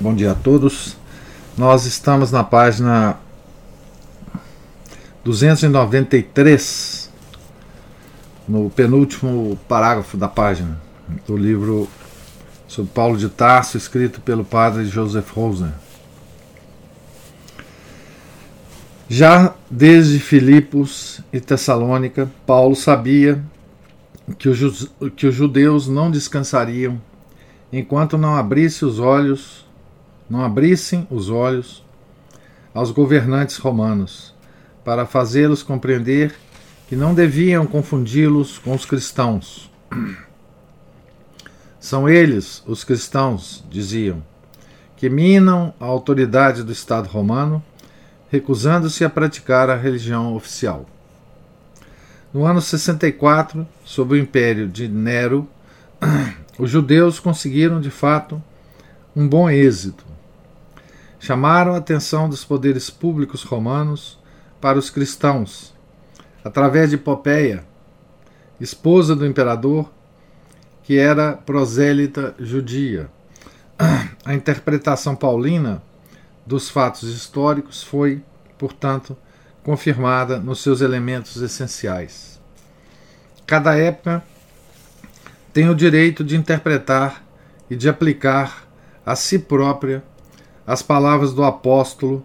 [0.00, 0.96] Bom dia a todos.
[1.56, 3.18] Nós estamos na página
[5.24, 7.10] 293,
[8.46, 10.80] no penúltimo parágrafo da página
[11.26, 11.88] do livro
[12.68, 15.72] sobre Paulo de Tarso, escrito pelo padre Joseph Rosen.
[19.08, 23.42] Já desde Filipos e Tessalônica, Paulo sabia
[24.38, 27.00] que os, que os judeus não descansariam
[27.72, 29.66] enquanto não abrisse os olhos,
[30.28, 31.84] não abrissem os olhos
[32.74, 34.34] aos governantes romanos,
[34.84, 36.34] para fazê-los compreender
[36.88, 39.70] que não deviam confundi-los com os cristãos.
[41.80, 44.22] São eles, os cristãos, diziam,
[44.96, 47.62] que minam a autoridade do Estado romano,
[48.30, 50.86] recusando-se a praticar a religião oficial.
[52.32, 55.48] No ano 64, sob o império de Nero,
[56.58, 58.42] os judeus conseguiram de fato
[59.14, 60.07] um bom êxito.
[61.20, 64.18] Chamaram a atenção dos poderes públicos romanos
[64.60, 65.74] para os cristãos,
[66.44, 67.64] através de Popeia,
[68.60, 69.90] esposa do imperador,
[70.82, 73.10] que era prosélita judia.
[74.24, 75.82] A interpretação paulina
[76.46, 78.22] dos fatos históricos foi,
[78.56, 79.16] portanto,
[79.62, 82.40] confirmada nos seus elementos essenciais.
[83.46, 84.22] Cada época
[85.52, 87.24] tem o direito de interpretar
[87.68, 88.68] e de aplicar
[89.04, 90.02] a si própria
[90.68, 92.22] as palavras do apóstolo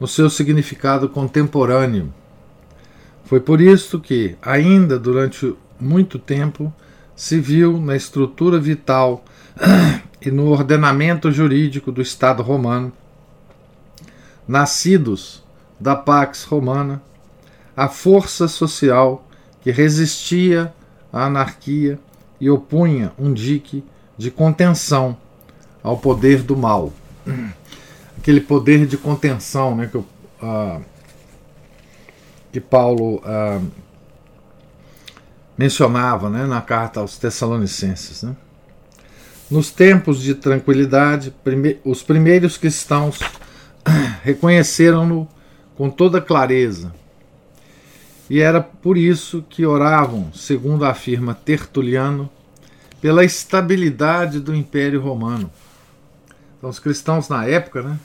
[0.00, 2.10] no seu significado contemporâneo.
[3.26, 6.72] Foi por isso que, ainda durante muito tempo,
[7.14, 9.22] se viu na estrutura vital
[10.22, 12.90] e no ordenamento jurídico do Estado romano,
[14.48, 15.44] nascidos
[15.78, 17.02] da Pax Romana,
[17.76, 19.28] a força social
[19.60, 20.72] que resistia
[21.12, 21.98] à anarquia
[22.40, 23.84] e opunha um dique
[24.16, 25.14] de contenção
[25.82, 26.90] ao poder do mal.
[28.22, 30.80] Aquele poder de contenção né, que, uh,
[32.52, 33.66] que Paulo uh,
[35.58, 38.22] mencionava né, na carta aos Tessalonicenses.
[38.22, 38.36] Né?
[39.50, 43.18] Nos tempos de tranquilidade, prime os primeiros cristãos
[44.22, 45.26] reconheceram-no
[45.76, 46.94] com toda clareza
[48.30, 52.30] e era por isso que oravam, segundo afirma Tertuliano,
[53.00, 55.50] pela estabilidade do Império Romano.
[56.56, 57.98] Então, os cristãos na época, né,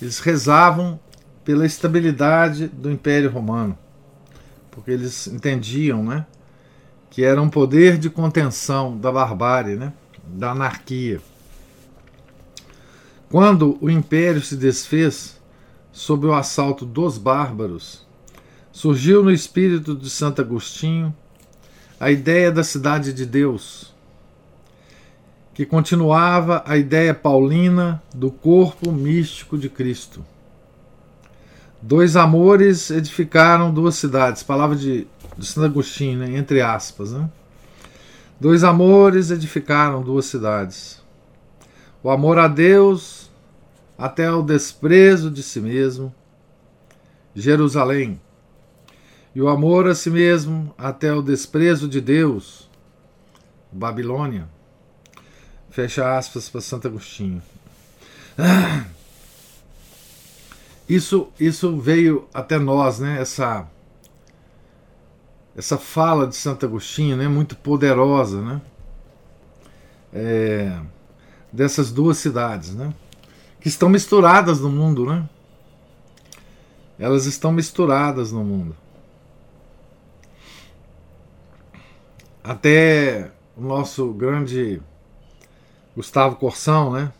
[0.00, 0.98] eles rezavam
[1.44, 3.76] pela estabilidade do Império Romano,
[4.70, 6.26] porque eles entendiam, né,
[7.10, 9.92] que era um poder de contenção da barbárie, né,
[10.26, 11.20] da anarquia.
[13.30, 15.38] Quando o império se desfez,
[15.92, 18.06] sob o assalto dos bárbaros,
[18.70, 21.14] surgiu no espírito de Santo Agostinho
[21.98, 23.87] a ideia da cidade de Deus,
[25.58, 30.24] que continuava a ideia paulina do corpo místico de Cristo.
[31.82, 37.10] Dois amores edificaram duas cidades, palavra de, de Santo Agostinho, né, entre aspas.
[37.10, 37.28] Né?
[38.38, 41.02] Dois amores edificaram duas cidades.
[42.04, 43.28] O amor a Deus
[43.98, 46.14] até o desprezo de si mesmo,
[47.34, 48.20] Jerusalém,
[49.34, 52.70] e o amor a si mesmo até o desprezo de Deus,
[53.72, 54.56] Babilônia.
[55.78, 57.40] Fecha aspas para Santo Agostinho.
[60.88, 63.20] Isso, isso veio até nós, né?
[63.20, 63.64] Essa,
[65.56, 67.28] essa fala de Santo Agostinho, né?
[67.28, 68.60] Muito poderosa, né?
[70.12, 70.80] É,
[71.52, 72.92] dessas duas cidades, né?
[73.60, 75.28] que estão misturadas no mundo, né?
[76.98, 78.74] Elas estão misturadas no mundo.
[82.42, 84.82] Até o nosso grande
[85.98, 87.12] Gustavo Corsão, né?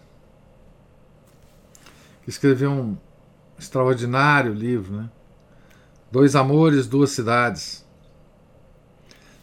[2.22, 2.96] Que escreveu um
[3.58, 5.10] extraordinário livro, né?
[6.12, 7.84] Dois Amores, Duas Cidades.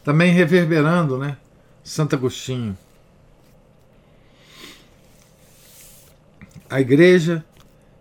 [0.02, 1.36] Também reverberando, né?
[1.84, 2.78] Santo Agostinho.
[6.70, 7.44] A Igreja,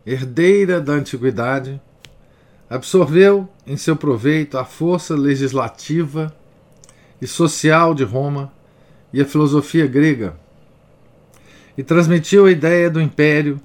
[0.05, 1.81] herdeira da antiguidade,
[2.69, 6.33] absorveu em seu proveito a força legislativa
[7.21, 8.53] e social de Roma
[9.11, 10.39] e a filosofia grega,
[11.77, 13.59] e transmitiu a ideia do império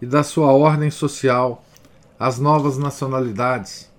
[0.00, 1.64] e da sua ordem social
[2.18, 3.90] às novas nacionalidades,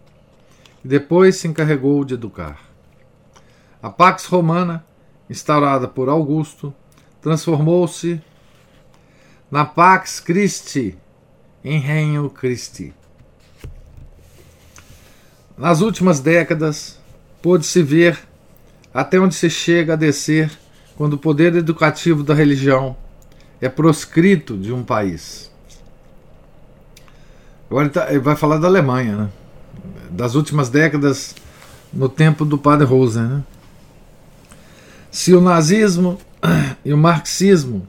[0.83, 2.59] e depois se encarregou de educar.
[3.81, 4.85] A Pax Romana,
[5.29, 6.73] instaurada por Augusto,
[7.21, 8.21] transformou-se
[9.49, 10.97] na Pax Christi,
[11.63, 12.93] em Reino Christi.
[15.57, 16.99] Nas últimas décadas,
[17.41, 18.19] pôde-se ver
[18.93, 20.51] até onde se chega a descer
[20.95, 22.95] quando o poder educativo da religião
[23.61, 25.51] é proscrito de um país.
[27.69, 29.29] Agora ele vai falar da Alemanha, né?
[30.09, 31.35] das últimas décadas,
[31.91, 33.23] no tempo do padre Rosen.
[33.23, 33.43] Né?
[35.11, 36.17] Se o nazismo
[36.85, 37.87] e o marxismo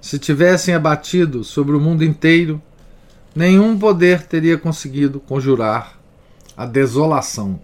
[0.00, 2.60] se tivessem abatido sobre o mundo inteiro,
[3.34, 5.98] nenhum poder teria conseguido conjurar
[6.56, 7.58] a desolação.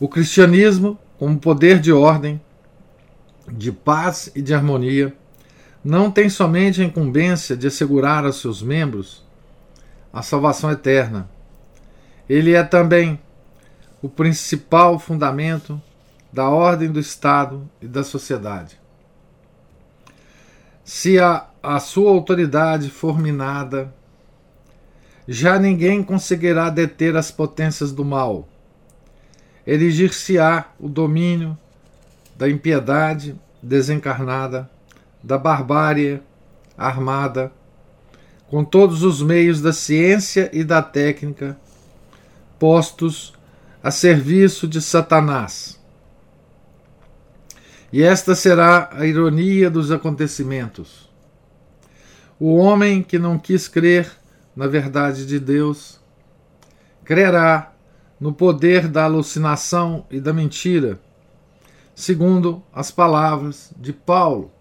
[0.00, 2.40] O cristianismo, como poder de ordem,
[3.52, 5.14] de paz e de harmonia,
[5.84, 9.24] não tem somente a incumbência de assegurar aos seus membros
[10.12, 11.28] a salvação eterna.
[12.28, 13.20] Ele é também
[14.02, 15.80] o principal fundamento
[16.32, 18.78] da ordem do Estado e da sociedade.
[20.84, 23.92] Se a, a sua autoridade for minada,
[25.26, 28.48] já ninguém conseguirá deter as potências do mal.
[29.66, 31.56] Erigir-se-á o domínio
[32.38, 34.70] da impiedade desencarnada,
[35.22, 36.22] da barbárie
[36.76, 37.52] armada,
[38.46, 41.58] com todos os meios da ciência e da técnica
[42.58, 43.34] postos
[43.82, 45.78] a serviço de Satanás.
[47.92, 51.08] E esta será a ironia dos acontecimentos.
[52.38, 54.10] O homem que não quis crer
[54.54, 56.00] na verdade de Deus
[57.04, 57.72] crerá
[58.20, 61.00] no poder da alucinação e da mentira,
[61.98, 64.52] segundo as palavras de Paulo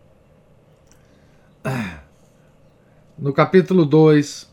[3.15, 4.51] no capítulo 2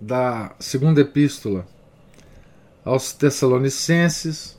[0.00, 1.66] da segunda epístola
[2.82, 4.58] aos Tessalonicenses,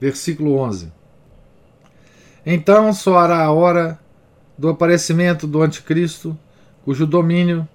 [0.00, 0.92] versículo 11.
[2.46, 3.98] Então soará a hora
[4.56, 6.38] do aparecimento do Anticristo,
[6.84, 7.68] cujo domínio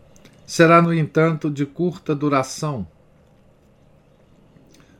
[0.46, 2.88] será, no entanto, de curta duração.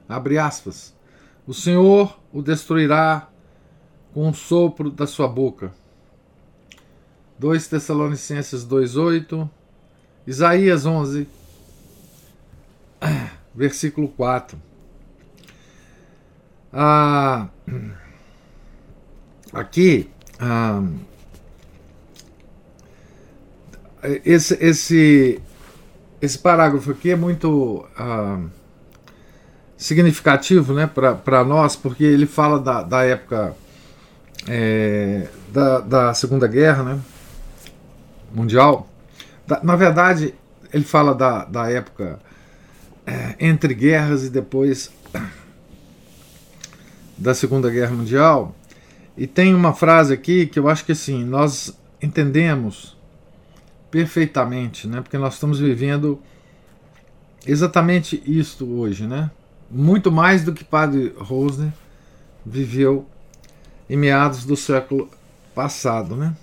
[0.10, 0.94] Abre aspas.
[1.48, 3.29] O Senhor o destruirá
[4.14, 5.72] com um sopro da sua boca
[7.40, 9.50] 2 Tessalonicenses 2:8,
[10.28, 11.26] Isaías 11,
[13.56, 14.62] versículo 4.
[16.74, 17.48] Ah,
[19.54, 20.84] aqui, ah,
[24.26, 25.42] esse, esse,
[26.22, 28.42] esse parágrafo aqui é muito ah,
[29.78, 33.56] significativo né, para nós, porque ele fala da, da época
[34.48, 37.00] é, da, da Segunda Guerra, né?
[38.34, 38.88] mundial.
[39.64, 40.34] Na verdade,
[40.72, 42.20] ele fala da, da época
[43.06, 44.92] é, entre guerras e depois
[47.18, 48.56] da Segunda Guerra Mundial.
[49.18, 52.98] E tem uma frase aqui que eu acho que assim, nós entendemos
[53.92, 55.02] perfeitamente, né?
[55.02, 56.22] Porque nós estamos vivendo
[57.46, 59.32] exatamente isto hoje, né?
[59.70, 61.74] Muito mais do que Padre Rosner
[62.46, 63.08] viveu
[63.90, 65.10] em meados do século
[65.56, 66.36] passado, né?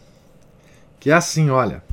[1.06, 1.84] que é assim, olha.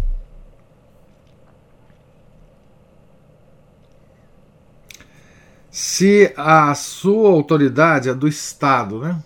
[5.69, 9.23] Se a sua autoridade, a do Estado, né,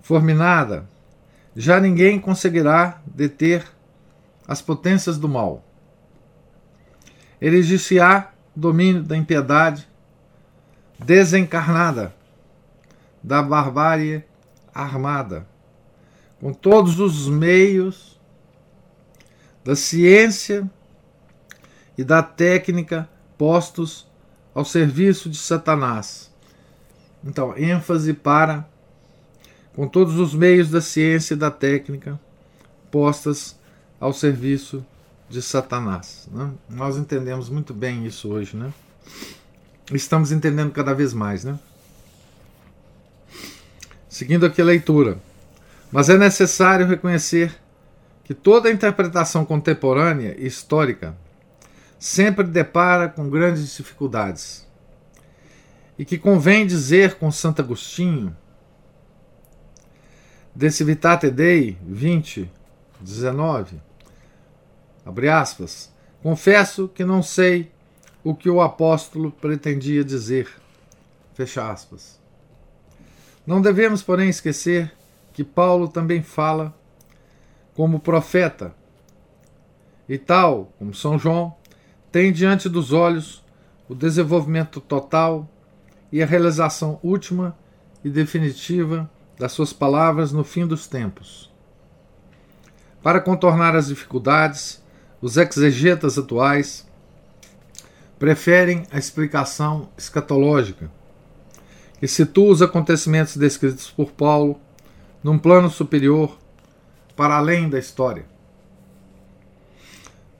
[0.00, 0.88] for minada,
[1.56, 3.66] já ninguém conseguirá deter
[4.46, 5.64] as potências do mal.
[7.40, 9.88] Erigir-se-á domínio da impiedade
[11.00, 12.14] desencarnada,
[13.22, 14.24] da barbárie
[14.74, 15.46] armada
[16.40, 18.18] com todos os meios
[19.62, 20.68] da ciência
[21.96, 24.08] e da técnica postos
[24.54, 26.32] ao serviço de Satanás.
[27.22, 28.66] Então, ênfase para
[29.74, 32.18] com todos os meios da ciência e da técnica
[32.90, 33.58] postas
[34.00, 34.84] ao serviço
[35.28, 36.28] de Satanás.
[36.32, 36.50] Né?
[36.68, 38.72] Nós entendemos muito bem isso hoje, né?
[39.92, 41.58] Estamos entendendo cada vez mais, né?
[44.10, 45.18] Seguindo aqui a leitura.
[45.92, 47.54] Mas é necessário reconhecer
[48.24, 51.16] que toda interpretação contemporânea e histórica
[51.96, 54.66] sempre depara com grandes dificuldades.
[55.96, 58.36] E que convém dizer com Santo Agostinho,
[60.56, 62.50] De Civitate Dei 20,
[63.00, 63.80] 19,
[65.06, 67.70] abre aspas, confesso que não sei
[68.24, 70.48] o que o apóstolo pretendia dizer,
[71.32, 72.19] fecha aspas.
[73.50, 74.92] Não devemos, porém, esquecer
[75.32, 76.72] que Paulo também fala
[77.74, 78.72] como profeta.
[80.08, 81.56] E tal, como São João,
[82.12, 83.44] tem diante dos olhos
[83.88, 85.48] o desenvolvimento total
[86.12, 87.58] e a realização última
[88.04, 91.52] e definitiva das suas palavras no fim dos tempos.
[93.02, 94.80] Para contornar as dificuldades,
[95.20, 96.88] os exegetas atuais
[98.16, 100.88] preferem a explicação escatológica,
[102.00, 104.58] que situa os acontecimentos descritos por Paulo
[105.22, 106.38] num plano superior
[107.14, 108.24] para além da história.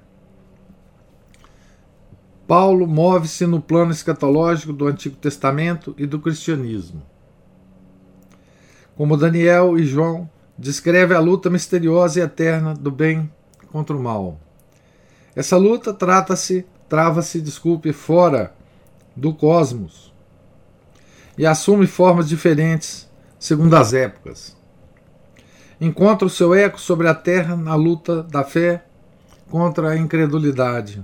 [2.45, 7.01] Paulo move-se no plano escatológico do Antigo Testamento e do cristianismo.
[8.97, 13.31] Como Daniel e João, descreve a luta misteriosa e eterna do bem
[13.71, 14.37] contra o mal.
[15.33, 18.53] Essa luta trata-se, trava-se, desculpe, fora
[19.15, 20.13] do cosmos
[21.37, 24.55] e assume formas diferentes segundo as épocas.
[25.79, 28.85] Encontra o seu eco sobre a terra na luta da fé
[29.49, 31.03] contra a incredulidade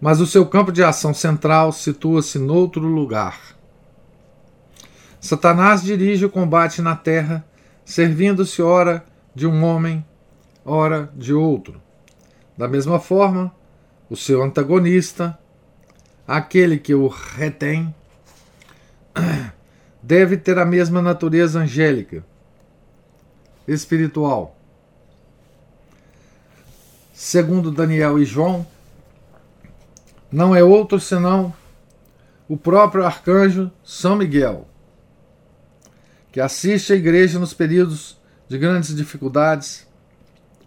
[0.00, 3.56] mas o seu campo de ação central situa-se noutro lugar.
[5.20, 7.44] Satanás dirige o combate na terra,
[7.84, 10.04] servindo-se ora de um homem,
[10.64, 11.80] ora de outro.
[12.56, 13.52] Da mesma forma,
[14.08, 15.36] o seu antagonista,
[16.26, 17.92] aquele que o retém,
[20.02, 22.24] deve ter a mesma natureza angélica,
[23.66, 24.56] espiritual.
[27.12, 28.66] Segundo Daniel e João,
[30.30, 31.52] não é outro senão
[32.48, 34.68] o próprio arcanjo São Miguel,
[36.30, 39.86] que assiste a igreja nos períodos de grandes dificuldades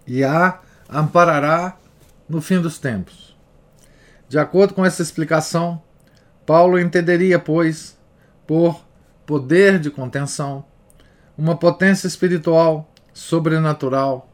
[0.05, 1.77] e a amparará
[2.27, 3.35] no fim dos tempos.
[4.27, 5.81] De acordo com essa explicação,
[6.45, 7.97] Paulo entenderia, pois,
[8.51, 8.85] por
[9.25, 10.65] poder de contenção,
[11.37, 14.29] uma potência espiritual sobrenatural,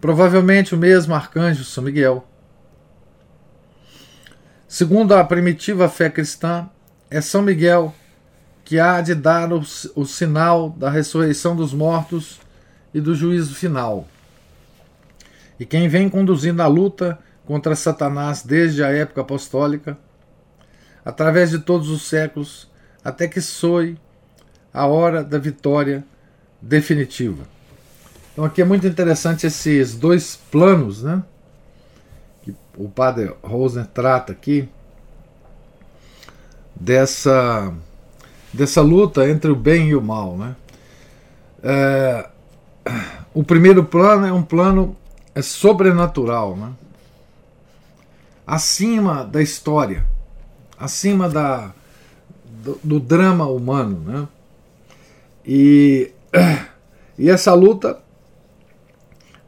[0.00, 2.24] provavelmente o mesmo arcanjo São Miguel
[4.68, 6.70] Segundo a primitiva fé cristã,
[7.10, 7.92] é São Miguel
[8.64, 9.64] que há de dar o,
[9.96, 12.38] o sinal da ressurreição dos mortos
[12.94, 14.06] e do juízo final.
[15.58, 19.98] E quem vem conduzindo a luta contra Satanás desde a época apostólica,
[21.04, 22.72] através de todos os séculos,
[23.04, 23.98] até que soe
[24.72, 26.04] a hora da vitória
[26.60, 27.44] definitiva.
[28.32, 31.22] Então aqui é muito interessante esses dois planos, né?
[32.76, 34.68] o padre Rosner trata aqui
[36.74, 37.72] dessa
[38.52, 40.56] dessa luta entre o bem e o mal, né?
[41.62, 42.28] É,
[43.32, 44.96] o primeiro plano é um plano
[45.34, 46.72] é sobrenatural, né?
[48.46, 50.04] Acima da história,
[50.78, 51.72] acima da
[52.64, 54.28] do, do drama humano, né?
[55.44, 56.12] E
[57.18, 58.02] e essa luta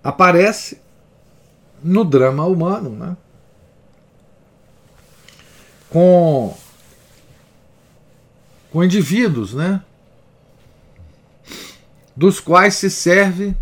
[0.04, 0.80] aparece
[1.82, 3.16] no drama humano, né?
[5.88, 6.54] com
[8.70, 9.82] com indivíduos, né?
[12.14, 13.56] Dos quais se serve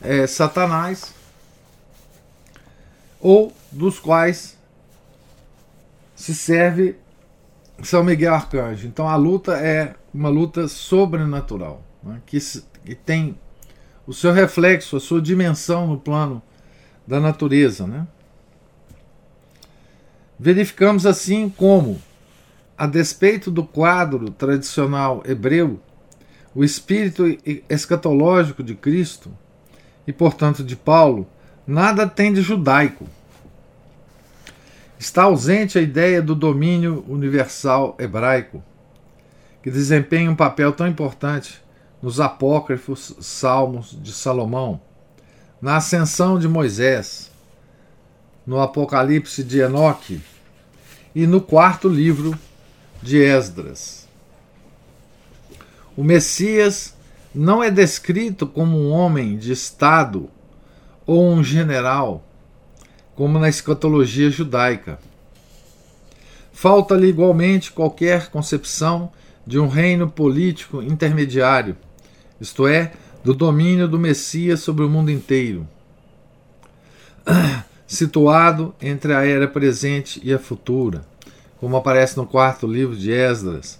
[0.00, 1.14] é, Satanás
[3.18, 4.58] ou dos quais
[6.22, 6.94] se serve
[7.82, 8.86] São Miguel Arcanjo.
[8.86, 12.22] Então a luta é uma luta sobrenatural, né?
[12.24, 12.38] que,
[12.84, 13.36] que tem
[14.06, 16.40] o seu reflexo, a sua dimensão no plano
[17.04, 17.88] da natureza.
[17.88, 18.06] Né?
[20.38, 22.00] Verificamos assim como,
[22.78, 25.80] a despeito do quadro tradicional hebreu,
[26.54, 27.24] o espírito
[27.68, 29.28] escatológico de Cristo
[30.06, 31.26] e, portanto, de Paulo,
[31.66, 33.08] nada tem de judaico.
[35.02, 38.62] Está ausente a ideia do domínio universal hebraico,
[39.60, 41.60] que desempenha um papel tão importante
[42.00, 44.80] nos apócrifos Salmos de Salomão,
[45.60, 47.32] na ascensão de Moisés,
[48.46, 50.20] no Apocalipse de Enoque
[51.12, 52.38] e no quarto livro
[53.02, 54.06] de Esdras.
[55.96, 56.94] O Messias
[57.34, 60.30] não é descrito como um homem de Estado
[61.04, 62.24] ou um general,
[63.14, 64.98] como na escatologia judaica.
[66.52, 69.10] Falta-lhe igualmente qualquer concepção
[69.46, 71.76] de um reino político intermediário
[72.42, 72.90] isto é,
[73.22, 75.64] do domínio do Messias sobre o mundo inteiro,
[77.86, 81.06] situado entre a era presente e a futura,
[81.60, 83.78] como aparece no quarto livro de Esdras,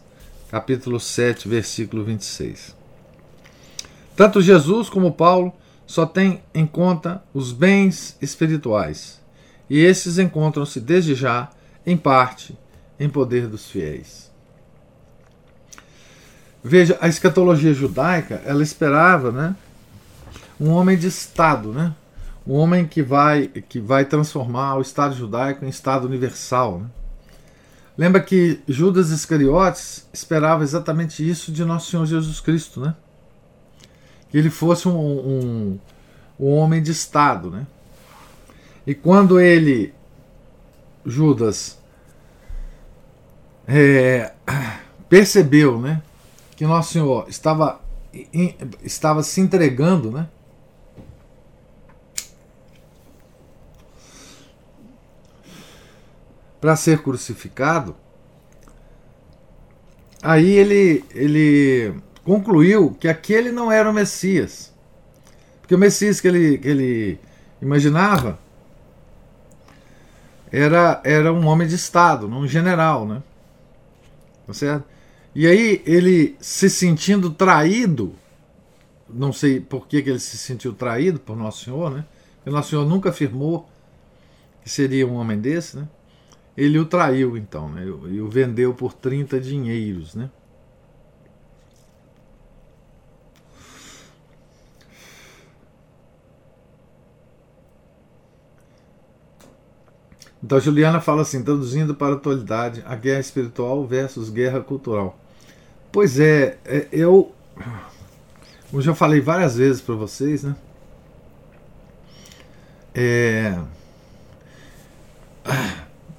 [0.49, 2.77] capítulo 7, versículo 26.
[4.15, 5.53] Tanto Jesus como Paulo
[5.85, 9.21] só têm em conta os bens espirituais,
[9.73, 11.49] e esses encontram-se desde já,
[11.87, 12.55] em parte,
[13.01, 14.31] em poder dos fiéis.
[16.63, 19.57] Veja, a escatologia judaica, ela esperava, né,
[20.61, 21.95] um homem de estado, né?
[22.47, 26.87] Um homem que vai que vai transformar o estado judaico em estado universal, né?
[27.97, 32.95] Lembra que Judas Iscariotes esperava exatamente isso de nosso Senhor Jesus Cristo, né?
[34.29, 35.79] Que ele fosse um, um,
[36.39, 37.67] um homem de Estado, né?
[38.87, 39.95] E quando ele,
[41.05, 41.79] Judas,
[43.67, 44.33] é,
[45.09, 46.03] percebeu, né?
[46.57, 47.81] Que nosso Senhor estava,
[48.83, 50.29] estava se entregando, né?
[56.63, 57.97] para ser crucificado,
[60.23, 64.73] aí ele, ele concluiu que aquele não era o Messias.
[65.61, 67.21] Porque o Messias que ele, que ele
[67.61, 68.39] imaginava
[70.53, 73.23] era, era um homem de Estado, um general, né?
[74.47, 74.85] Tá certo?
[75.35, 78.15] E aí ele se sentindo traído,
[79.09, 82.05] não sei por que, que ele se sentiu traído por Nosso Senhor, né?
[82.37, 83.69] Porque Nosso Senhor nunca afirmou
[84.63, 85.89] que seria um homem desse, né?
[86.57, 87.85] ele o traiu então, né?
[87.85, 90.15] e o vendeu por 30 dinheiros.
[90.15, 90.31] Né?
[100.43, 105.17] Então Juliana fala assim, traduzindo para a atualidade, a guerra espiritual versus guerra cultural.
[105.93, 107.33] Pois é, é eu,
[108.73, 110.57] eu já falei várias vezes para vocês, né?
[112.95, 113.59] É,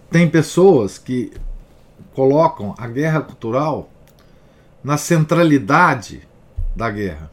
[0.10, 1.34] tem pessoas que
[2.14, 3.90] colocam a guerra cultural
[4.84, 6.28] na centralidade
[6.76, 7.30] da guerra.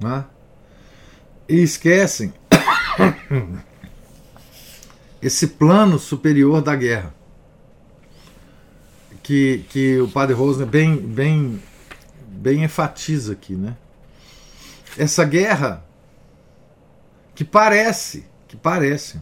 [0.00, 0.24] Né?
[1.48, 2.32] E esquecem
[5.20, 7.14] esse plano superior da guerra.
[9.22, 11.62] Que, que o padre Rosner bem, bem,
[12.26, 13.54] bem enfatiza aqui.
[13.54, 13.76] Né?
[14.96, 15.84] Essa guerra
[17.34, 19.20] que parece, que parece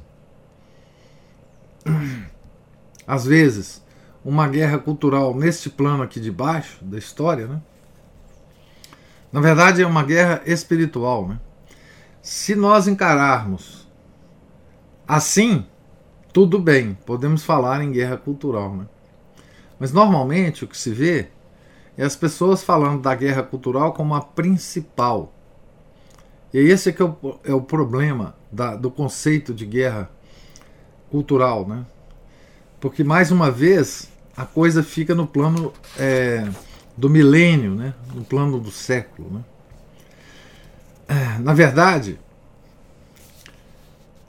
[3.07, 3.83] às vezes,
[4.25, 7.63] uma guerra cultural neste plano aqui de baixo da história, né?
[9.33, 11.39] Na verdade, é uma guerra espiritual, né?
[12.23, 13.87] Se nós encararmos
[15.07, 15.65] assim,
[16.37, 18.87] tudo bem, podemos falar em guerra cultural, né?
[19.81, 21.29] Mas normalmente o que se vê
[21.97, 25.33] é as pessoas falando da guerra cultural como a principal.
[26.53, 30.11] E esse é que é o, é o problema da, do conceito de guerra
[31.11, 31.87] cultural, né?
[32.81, 36.47] porque mais uma vez a coisa fica no plano é,
[36.95, 37.95] do milênio, né?
[38.15, 39.31] no plano do século.
[39.31, 39.41] Né?
[41.09, 42.21] É, na verdade,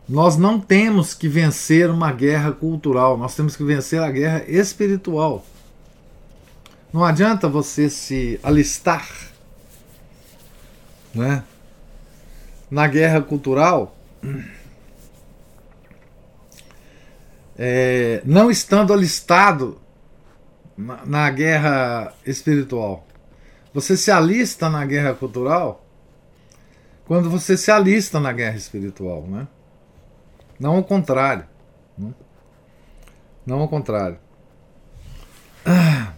[0.07, 5.45] nós não temos que vencer uma guerra cultural, nós temos que vencer a guerra espiritual.
[6.93, 9.07] Não adianta você se alistar
[11.13, 11.43] né,
[12.71, 13.97] na guerra cultural
[17.57, 19.81] é, não estando alistado
[20.77, 23.07] na, na guerra espiritual.
[23.73, 25.83] Você se alista na guerra cultural
[27.05, 29.47] quando você se alista na guerra espiritual, né?
[30.59, 31.45] Não ao contrário.
[31.97, 32.13] Né?
[33.45, 34.17] Não ao contrário.
[35.65, 36.13] Ah.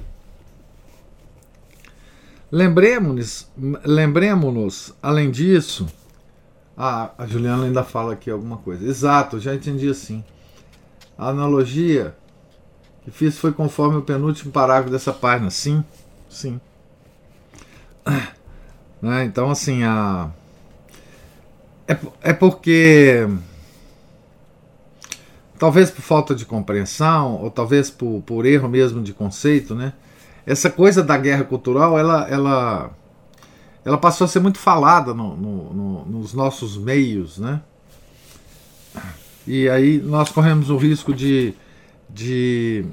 [2.52, 3.48] Lembremos-nos,
[3.86, 5.88] lembremos-nos, além disso,
[6.76, 8.88] ah, a Juliana ainda fala aqui alguma coisa.
[8.88, 10.24] Exato, já entendi assim.
[11.18, 12.16] A analogia
[13.04, 15.50] que fiz foi conforme o penúltimo parágrafo dessa página.
[15.50, 15.84] Sim,
[16.30, 16.60] sim.
[19.02, 19.24] Né?
[19.24, 20.30] Então, assim, a...
[21.88, 23.28] é, é porque.
[25.60, 29.94] Talvez por falta de compreensão, ou talvez por, por erro mesmo de conceito, né?
[30.46, 32.92] Essa coisa da guerra cultural, ela, ela,
[33.84, 37.62] ela passou a ser muito falada no, no, no, nos nossos meios, né?
[39.46, 41.54] E aí nós corremos o risco de,
[42.10, 42.86] de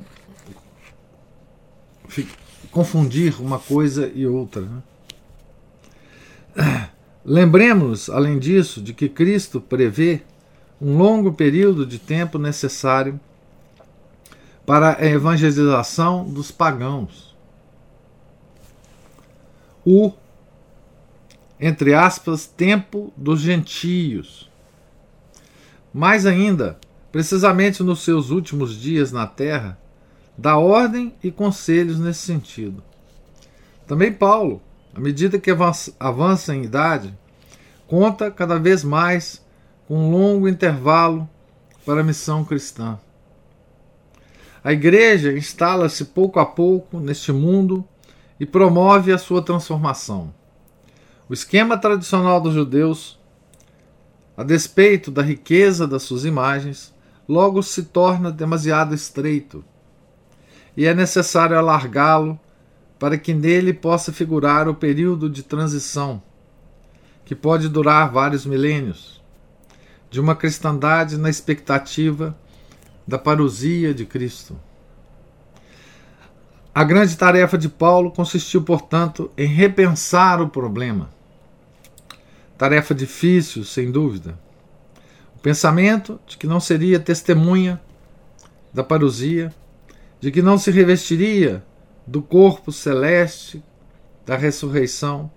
[2.70, 4.62] confundir uma coisa e outra.
[4.62, 4.82] Né?
[7.24, 10.22] Lembremos, além disso, de que Cristo prevê
[10.80, 13.18] um longo período de tempo necessário
[14.64, 17.34] para a evangelização dos pagãos.
[19.84, 20.12] O,
[21.60, 24.50] entre aspas, tempo dos gentios
[25.96, 26.78] mais ainda,
[27.10, 29.78] precisamente nos seus últimos dias na terra,
[30.36, 32.82] dá ordem e conselhos nesse sentido.
[33.86, 34.60] Também Paulo,
[34.94, 35.50] à medida que
[35.98, 37.18] avança em idade,
[37.86, 39.42] conta cada vez mais
[39.86, 41.28] com um longo intervalo
[41.84, 42.98] para a missão cristã.
[44.62, 47.86] A igreja instala-se pouco a pouco neste mundo
[48.38, 50.34] e promove a sua transformação.
[51.28, 53.18] O esquema tradicional dos judeus,
[54.36, 56.92] a despeito da riqueza das suas imagens,
[57.28, 59.64] logo se torna demasiado estreito
[60.76, 62.38] e é necessário alargá-lo
[62.98, 66.22] para que nele possa figurar o período de transição,
[67.24, 69.15] que pode durar vários milênios,
[70.10, 72.36] de uma cristandade na expectativa
[73.06, 74.58] da parousia de Cristo.
[76.74, 81.08] A grande tarefa de Paulo consistiu, portanto, em repensar o problema.
[82.58, 84.38] Tarefa difícil, sem dúvida.
[85.34, 87.80] O pensamento de que não seria testemunha
[88.74, 89.54] da parousia,
[90.20, 91.64] de que não se revestiria
[92.06, 93.62] do corpo celeste
[94.26, 95.30] da ressurreição,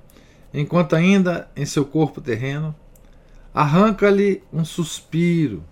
[0.53, 2.75] enquanto ainda em seu corpo terreno,
[3.53, 5.63] arranca-lhe um suspiro.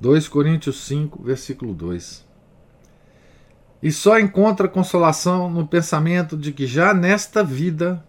[0.00, 2.30] 2 Coríntios 5, versículo 2
[3.82, 8.04] e só encontra consolação no pensamento de que já nesta vida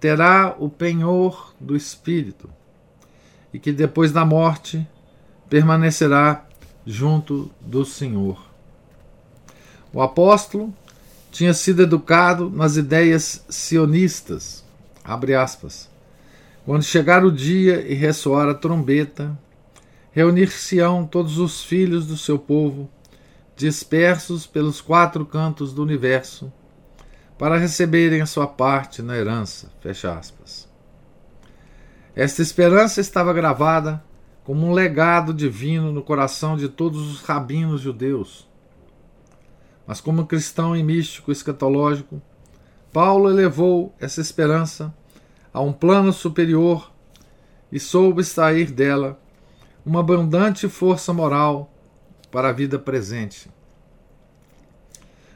[0.00, 2.48] terá o penhor do Espírito
[3.52, 4.86] e que depois da morte
[5.48, 6.46] permanecerá
[6.86, 8.42] junto do Senhor.
[9.92, 10.74] O apóstolo
[11.30, 14.63] tinha sido educado nas ideias sionistas,
[15.04, 15.90] abre aspas.
[16.64, 19.38] Quando chegar o dia e ressoar a trombeta,
[20.10, 22.90] reunir-se-ão todos os filhos do seu povo
[23.56, 26.52] dispersos pelos quatro cantos do universo,
[27.38, 29.70] para receberem a sua parte na herança.
[29.80, 30.68] Fecha aspas.
[32.14, 34.02] Esta esperança estava gravada
[34.44, 38.48] como um legado divino no coração de todos os rabinos judeus.
[39.86, 42.22] Mas como cristão e místico escatológico,
[42.94, 44.94] Paulo elevou essa esperança
[45.52, 46.92] a um plano superior
[47.72, 49.18] e soube extrair dela
[49.84, 51.72] uma abundante força moral
[52.30, 53.50] para a vida presente.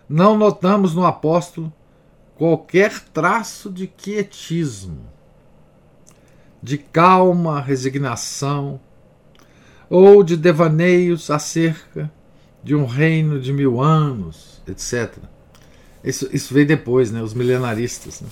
[0.08, 1.72] Não notamos no apóstolo
[2.36, 5.04] qualquer traço de quietismo,
[6.62, 8.80] de calma resignação
[9.90, 12.08] ou de devaneios acerca
[12.62, 15.18] de um reino de mil anos, etc.
[16.02, 18.20] Isso, isso veio depois, né, os milenaristas.
[18.20, 18.28] Né?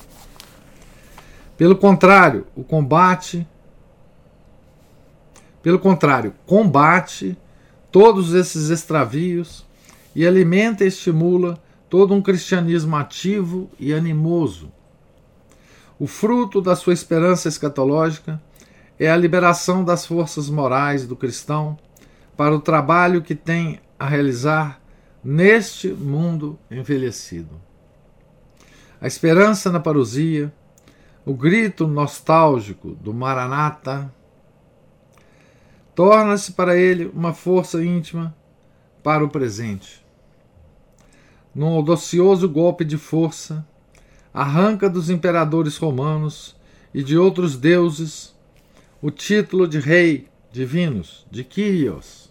[1.56, 3.46] Pelo contrário, o combate.
[5.62, 7.36] Pelo contrário, combate
[7.90, 9.64] todos esses extravios
[10.14, 14.70] e alimenta e estimula todo um cristianismo ativo e animoso.
[15.98, 18.40] O fruto da sua esperança escatológica
[18.98, 21.78] é a liberação das forças morais do cristão
[22.36, 24.80] para o trabalho que tem a realizar
[25.26, 27.60] neste mundo envelhecido.
[29.00, 30.54] A esperança na parousia,
[31.24, 34.14] o grito nostálgico do Maranata,
[35.96, 38.36] torna-se para ele uma força íntima
[39.02, 40.06] para o presente.
[41.52, 43.66] Num audacioso golpe de força,
[44.32, 46.54] arranca dos imperadores romanos
[46.94, 48.32] e de outros deuses
[49.02, 52.25] o título de rei divinos, de Kyrios.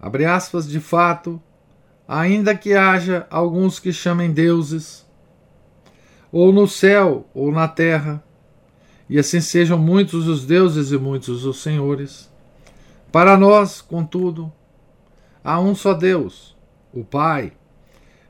[0.00, 1.40] Abre aspas, de fato,
[2.08, 5.06] ainda que haja alguns que chamem deuses,
[6.32, 8.24] ou no céu ou na terra,
[9.08, 12.30] e assim sejam muitos os deuses e muitos os senhores.
[13.12, 14.50] Para nós, contudo,
[15.44, 16.56] há um só Deus,
[16.94, 17.52] o Pai,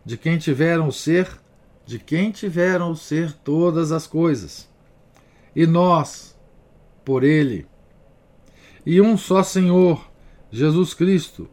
[0.04, 1.30] de quem tiveram ser,
[1.86, 4.68] de quem tiveram ser todas as coisas,
[5.54, 6.36] e nós,
[7.04, 7.66] por Ele,
[8.84, 10.10] e um só Senhor,
[10.50, 11.48] Jesus Cristo,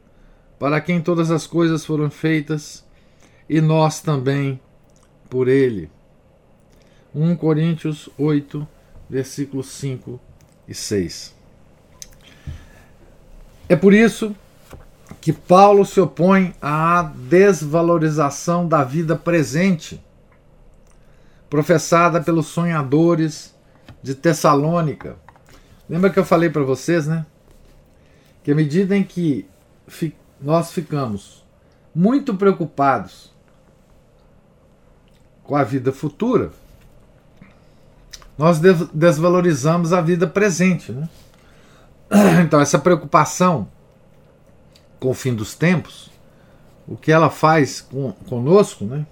[0.60, 2.84] para quem todas as coisas foram feitas,
[3.50, 4.60] e nós também
[5.30, 5.90] por Ele.
[7.14, 8.68] 1 Coríntios 8,
[9.10, 10.20] versículos 5
[10.68, 11.36] e 6.
[13.70, 14.36] É por isso
[15.20, 20.02] que Paulo se opõe à desvalorização da vida presente,
[21.50, 23.56] professada pelos sonhadores
[24.02, 25.18] de Tessalônica.
[25.90, 27.26] Lembra que eu falei para vocês, né?
[28.44, 29.46] Que à medida em que
[30.42, 31.44] nós ficamos
[31.94, 33.32] muito preocupados
[35.44, 36.52] com a vida futura,
[38.38, 38.60] nós
[38.94, 40.92] desvalorizamos a vida presente.
[40.92, 41.10] Né?
[42.46, 43.68] Então, essa preocupação
[45.00, 46.12] com o fim dos tempos,
[46.88, 49.06] o que ela faz com, conosco, né?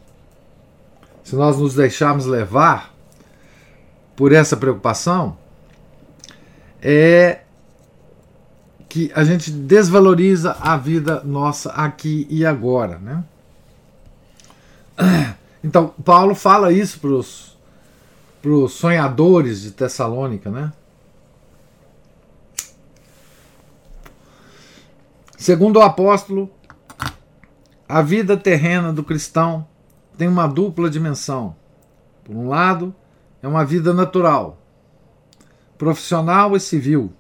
[1.24, 2.94] se nós nos deixarmos levar
[4.16, 5.38] por essa preocupação,
[6.82, 7.40] é
[8.96, 12.98] que a gente desvaloriza a vida nossa aqui e agora.
[12.98, 13.24] Né?
[15.62, 17.10] Então, Paulo fala isso para
[18.52, 20.72] os sonhadores de Tessalônica, né?
[25.36, 26.52] Segundo o apóstolo,
[27.90, 29.68] a vida terrena do cristão
[30.16, 31.56] tem uma dupla dimensão.
[32.24, 32.94] Por um lado,
[33.42, 34.62] é uma vida natural,
[35.80, 37.12] profissional e civil,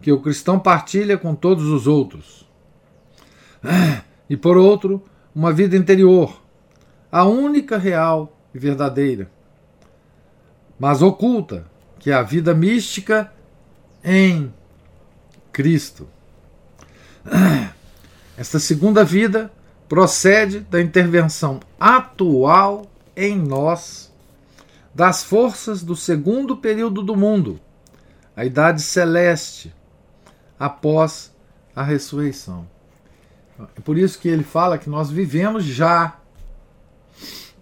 [0.00, 2.46] que o cristão partilha com todos os outros.
[4.28, 5.02] E por outro,
[5.34, 6.42] uma vida interior,
[7.12, 9.30] a única real e verdadeira,
[10.78, 11.66] mas oculta,
[11.98, 13.32] que é a vida mística
[14.04, 14.52] em
[15.52, 16.08] Cristo.
[18.36, 19.50] Esta segunda vida
[19.88, 24.12] procede da intervenção atual em nós
[24.96, 27.60] das forças do segundo período do mundo,
[28.34, 29.74] a idade celeste,
[30.58, 31.34] após
[31.74, 32.68] a ressurreição.
[33.76, 36.18] É por isso que ele fala que nós vivemos já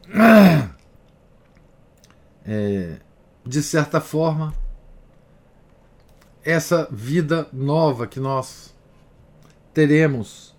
[2.45, 2.99] é,
[3.45, 4.55] de certa forma
[6.45, 8.75] essa vida nova que nós
[9.73, 10.55] teremos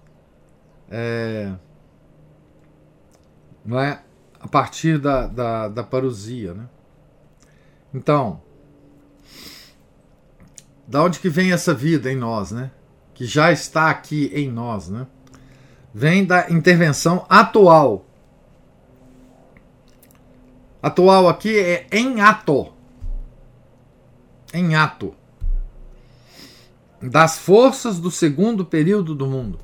[0.90, 1.54] é,
[3.64, 4.02] não é,
[4.40, 6.54] a partir da, da, da parousia.
[6.54, 6.70] Né?
[7.94, 8.42] Então,
[10.88, 12.72] da onde que vem essa vida em nós, né?
[13.14, 15.08] Que já está aqui em nós, né?
[15.94, 18.06] Vem da intervenção atual.
[20.82, 22.74] Atual aqui é em ato.
[24.54, 25.16] Em ato.
[27.02, 29.60] Das forças do segundo período do mundo.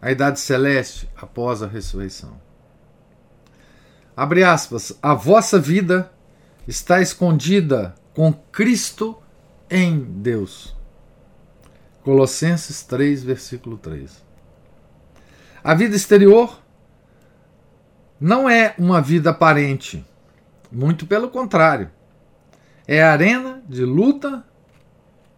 [0.00, 2.40] A idade celeste após a ressurreição.
[4.16, 4.98] Abre aspas.
[5.02, 6.10] A vossa vida
[6.66, 9.14] está escondida com Cristo
[9.68, 10.74] em Deus.
[12.02, 14.24] Colossenses 3, versículo 3.
[15.62, 16.58] A vida exterior
[18.18, 20.02] não é uma vida aparente,
[20.72, 21.90] muito pelo contrário.
[22.88, 24.42] É arena de luta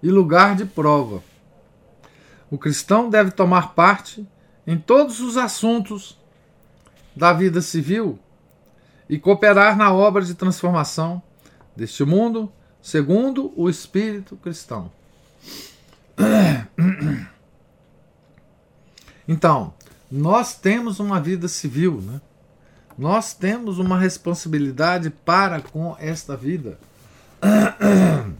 [0.01, 1.21] e lugar de prova.
[2.49, 4.25] O cristão deve tomar parte
[4.65, 6.17] em todos os assuntos
[7.17, 8.21] da vida civil
[9.09, 11.21] e cooperar na obra de transformação
[11.75, 12.53] deste mundo
[12.89, 14.91] segundo o espírito cristão.
[19.31, 19.75] Então,
[20.11, 22.19] nós temos uma vida civil, né?
[22.97, 26.79] Nós temos uma responsabilidade para com esta vida.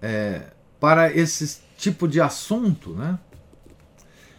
[0.00, 3.18] É, para esse tipo de assunto, né?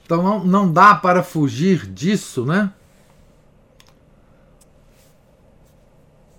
[0.06, 2.72] Então não, não dá para fugir disso, né?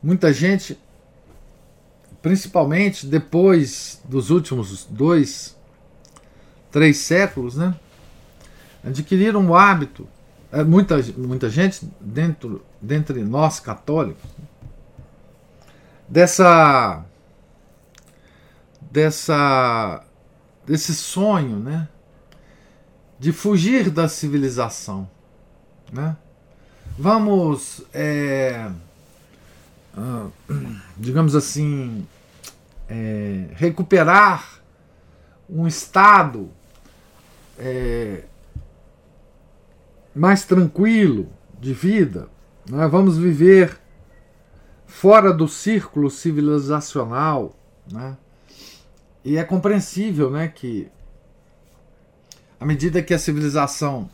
[0.03, 0.79] Muita gente
[2.20, 5.57] principalmente depois dos últimos dois,
[6.70, 7.74] três séculos, né,
[8.85, 10.09] adquiriram o hábito,
[10.50, 14.24] é, muita, muita gente dentro, dentre nós católicos,
[16.09, 17.04] dessa,
[18.81, 20.02] dessa,
[20.66, 21.88] desse sonho, né,
[23.18, 25.09] de fugir da civilização,
[25.92, 26.16] né?
[26.96, 28.70] Vamos é,
[29.96, 30.29] ah,
[30.96, 32.07] digamos assim,
[32.88, 34.61] é, recuperar
[35.48, 36.51] um estado
[37.59, 38.24] é,
[40.14, 41.29] mais tranquilo
[41.61, 42.29] de vida.
[42.68, 42.88] Nós né?
[42.88, 43.79] vamos viver
[44.87, 47.57] fora do círculo civilizacional.
[47.90, 48.16] Né?
[49.24, 50.88] E é compreensível né, que,
[52.61, 54.11] à medida que a civilização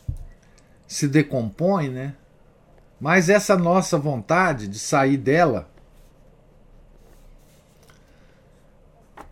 [0.87, 2.15] se decompõe, né,
[3.01, 5.69] mas essa nossa vontade de sair dela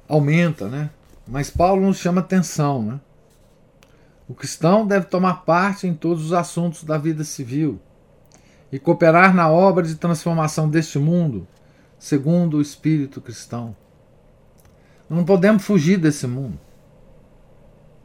[0.08, 0.90] aumenta, né?
[1.26, 3.00] Mas Paulo nos chama atenção, né?
[4.28, 7.80] O cristão deve tomar parte em todos os assuntos da vida civil
[8.70, 11.46] e cooperar na obra de transformação deste mundo,
[11.98, 13.76] segundo o espírito cristão.
[15.08, 16.58] Não podemos fugir desse mundo.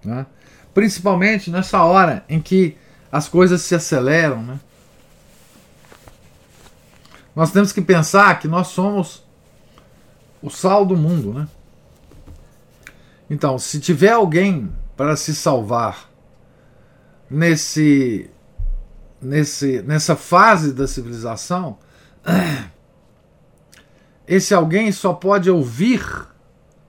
[0.03, 0.25] Né?
[0.73, 2.77] Principalmente nessa hora em que
[3.09, 4.43] as coisas se aceleram.
[4.43, 4.59] Né?
[7.37, 9.23] Nós temos que pensar que nós somos
[10.41, 11.31] o sal do mundo.
[11.31, 11.47] Né?
[13.29, 16.09] Então, se tiver alguém para se salvar
[17.29, 18.27] nesse,
[19.21, 21.77] nesse, nessa fase da civilização,
[24.27, 26.03] esse alguém só pode ouvir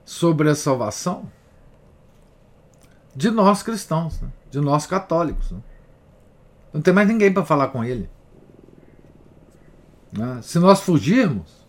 [0.03, 1.31] sobre a salvação
[3.15, 4.29] de nós cristãos, né?
[4.49, 5.51] de nós católicos.
[5.51, 5.59] Né?
[6.73, 8.09] Não tem mais ninguém para falar com ele.
[10.11, 10.39] Né?
[10.41, 11.59] Se nós fugirmos,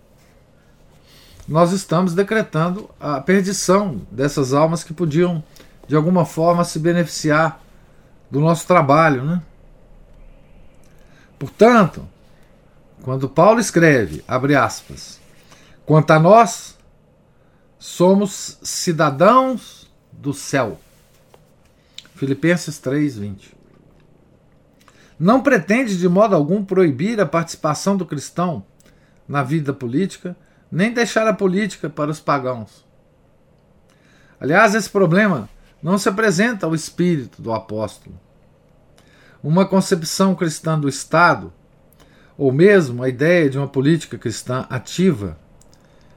[1.47, 5.43] nós estamos decretando a perdição dessas almas que podiam,
[5.89, 7.61] de alguma forma, se beneficiar
[8.31, 9.25] do nosso trabalho.
[9.25, 9.43] Né?
[11.39, 12.09] Portanto,
[13.03, 15.21] quando Paulo escreve, abre aspas,
[15.85, 16.79] quanto a nós,
[17.79, 20.79] somos cidadãos do céu.
[22.15, 23.60] Filipenses 3, 20.
[25.21, 28.65] Não pretende de modo algum proibir a participação do cristão
[29.29, 30.35] na vida política,
[30.73, 32.87] nem deixar a política para os pagãos.
[34.41, 35.47] Aliás, esse problema
[35.83, 38.19] não se apresenta ao espírito do apóstolo.
[39.45, 41.53] Uma concepção cristã do Estado,
[42.39, 45.37] ou mesmo a ideia de uma política cristã ativa,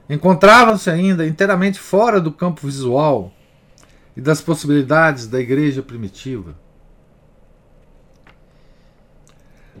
[0.08, 3.30] encontravam-se ainda inteiramente fora do campo visual
[4.16, 6.63] e das possibilidades da igreja primitiva.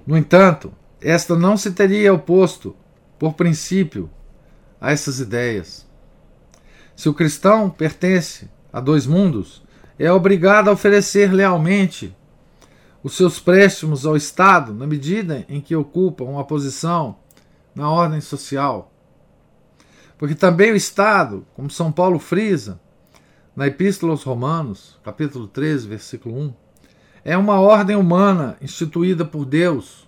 [0.06, 2.76] No entanto, esta não se teria oposto,
[3.18, 4.10] por princípio,
[4.80, 5.86] a essas ideias.
[6.94, 9.62] Se o cristão pertence a dois mundos,
[9.98, 12.14] é obrigado a oferecer lealmente
[13.02, 17.16] os seus préstimos ao Estado na medida em que ocupa uma posição
[17.74, 18.90] na ordem social.
[20.16, 22.80] Porque também o Estado, como São Paulo frisa
[23.54, 26.54] na Epístola aos Romanos, capítulo 13, versículo 1,
[27.24, 30.06] é uma ordem humana instituída por Deus.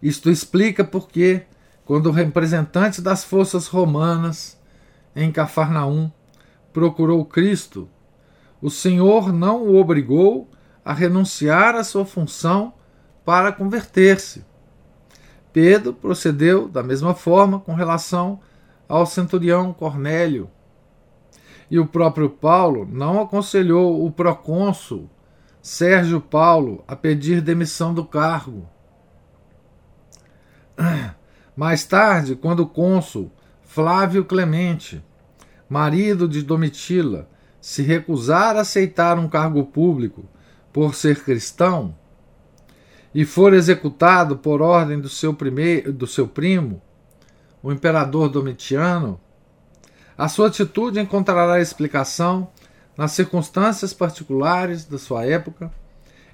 [0.00, 1.42] Isto explica porque,
[1.84, 4.60] quando o representante das forças romanas
[5.16, 6.12] em Cafarnaum
[6.72, 7.88] procurou Cristo,
[8.62, 10.48] o Senhor não o obrigou
[10.84, 12.74] a renunciar à sua função
[13.24, 14.44] para converter-se.
[15.52, 18.40] Pedro procedeu da mesma forma com relação
[18.88, 20.50] ao centurião Cornélio.
[21.70, 25.08] E o próprio Paulo não aconselhou o procônsul
[25.62, 28.68] Sérgio Paulo a pedir demissão do cargo.
[31.56, 35.02] Mais tarde, quando o cônsul Flávio Clemente,
[35.68, 37.28] marido de Domitila,
[37.60, 40.28] se recusar a aceitar um cargo público
[40.70, 41.96] por ser cristão
[43.14, 46.82] e for executado por ordem do seu, primeiro, do seu primo,
[47.62, 49.18] o imperador Domitiano,
[50.16, 52.48] a sua atitude encontrará explicação
[52.96, 55.72] nas circunstâncias particulares da sua época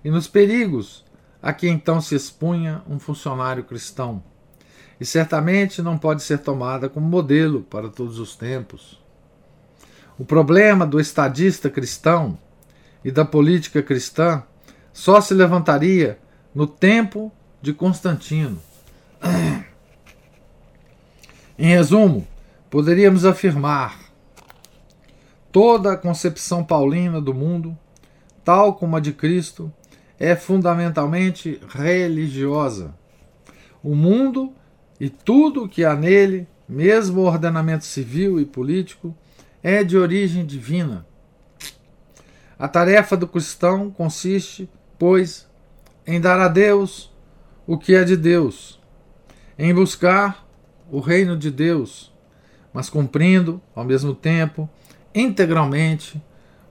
[0.05, 1.05] e nos perigos
[1.43, 4.23] a que então se expunha um funcionário cristão
[5.01, 9.01] e certamente não pode ser tomada como modelo para todos os tempos.
[10.19, 12.39] O problema do estadista cristão
[13.03, 14.43] e da política cristã
[14.93, 16.19] só se levantaria
[16.55, 18.61] no tempo de Constantino.
[21.59, 22.27] Em resumo,
[22.71, 23.99] poderíamos afirmar
[25.51, 27.77] toda a concepção paulina do mundo,
[28.45, 29.73] tal como a de Cristo,
[30.19, 32.95] é fundamentalmente religiosa.
[33.83, 34.53] O mundo
[35.01, 39.17] e tudo o que há nele, mesmo o ordenamento civil e político,
[39.63, 41.07] é de origem divina.
[42.59, 45.49] A tarefa do cristão consiste, pois,
[46.07, 47.11] em dar a Deus
[47.67, 48.79] o que é de Deus,
[49.59, 50.47] em buscar
[50.91, 52.10] o reino de Deus,
[52.73, 54.69] mas cumprindo, ao mesmo tempo,
[55.15, 56.23] integralmente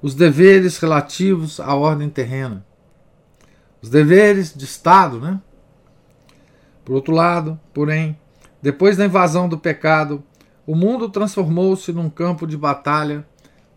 [0.02, 2.66] os deveres relativos à ordem terrena.
[3.82, 5.40] Os deveres de Estado, né?
[6.86, 8.18] Por outro lado, porém,
[8.62, 10.24] depois da invasão do pecado,
[10.66, 13.26] o mundo transformou-se num campo de batalha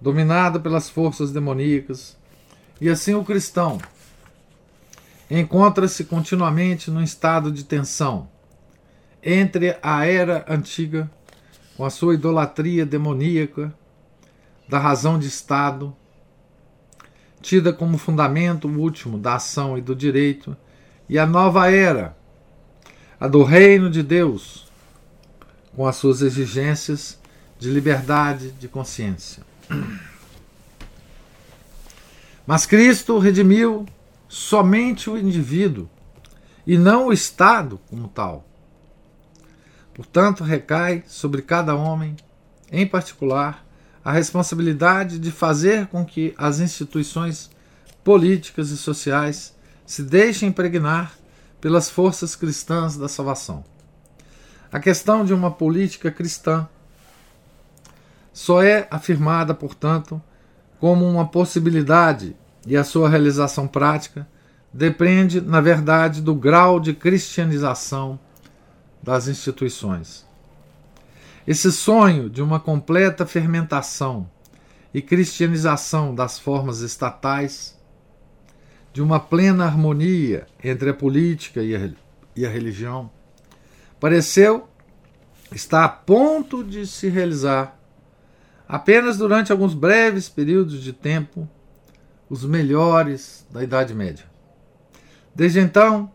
[0.01, 2.17] dominado pelas forças demoníacas,
[2.81, 3.79] e assim o cristão
[5.31, 8.29] encontra-se continuamente num estado de tensão
[9.23, 11.09] entre a era antiga,
[11.77, 13.75] com a sua idolatria demoníaca,
[14.69, 15.95] da razão de Estado,
[17.41, 20.57] tida como fundamento último da ação e do direito,
[21.09, 22.17] e a nova era,
[23.19, 24.67] a do reino de Deus,
[25.75, 27.19] com as suas exigências
[27.59, 29.43] de liberdade de consciência.
[32.47, 33.87] Mas Cristo redimiu
[34.29, 35.89] somente o indivíduo
[36.67, 38.45] e não o Estado como tal.
[39.95, 42.17] Portanto, recai sobre cada homem,
[42.71, 43.65] em particular,
[44.05, 47.51] a responsabilidade de fazer com que as instituições
[48.03, 49.55] políticas e sociais
[49.87, 51.13] se deixem impregnar
[51.61, 53.65] pelas forças cristãs da salvação.
[54.73, 56.67] A questão de uma política cristã
[58.33, 60.21] só é afirmada, portanto,
[60.81, 62.35] como uma possibilidade
[62.67, 64.27] e a sua realização prática
[64.73, 68.19] depende, na verdade, do grau de cristianização
[69.03, 70.27] das instituições.
[71.47, 74.31] Esse sonho de uma completa fermentação
[74.95, 77.77] e cristianização das formas estatais
[78.93, 81.91] de uma plena harmonia entre a política e a,
[82.37, 83.11] e a religião,
[83.99, 84.69] pareceu
[85.51, 87.79] estar a ponto de se realizar
[88.69, 91.49] apenas durante alguns breves períodos de tempo,
[92.29, 94.25] os melhores da Idade Média.
[95.35, 96.11] Desde então,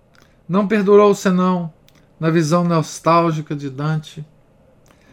[0.47, 1.73] não perdurou senão
[2.19, 4.25] na visão nostálgica de Dante,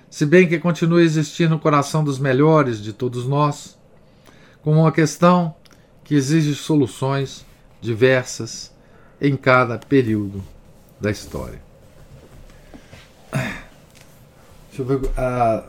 [0.08, 3.76] se bem que continua a existir no coração dos melhores de todos nós,
[4.62, 5.54] como uma questão
[6.02, 7.44] que exige soluções
[7.80, 8.72] diversas
[9.20, 10.42] em cada período
[11.00, 11.60] da história.
[13.32, 15.10] Deixa eu ver.
[15.16, 15.64] A,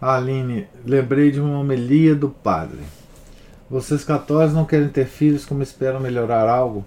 [0.00, 2.80] a Aline, lembrei de uma homilia do padre.
[3.70, 6.84] Vocês católicos não querem ter filhos como esperam melhorar algo?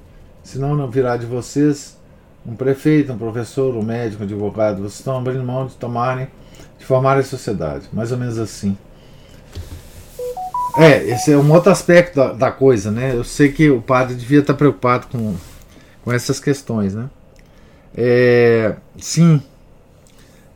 [0.48, 1.98] Senão não virá de vocês
[2.46, 4.78] um prefeito, um professor, um médico, um advogado.
[4.78, 6.30] Vocês estão abrindo mão de tomarem,
[6.80, 7.90] de formarem a sociedade.
[7.92, 8.78] Mais ou menos assim.
[10.78, 13.14] É, esse é um outro aspecto da, da, coisa, né?
[13.14, 15.36] Eu sei que o padre devia estar preocupado com,
[16.02, 17.10] com essas questões, né?
[17.94, 19.44] É, sim,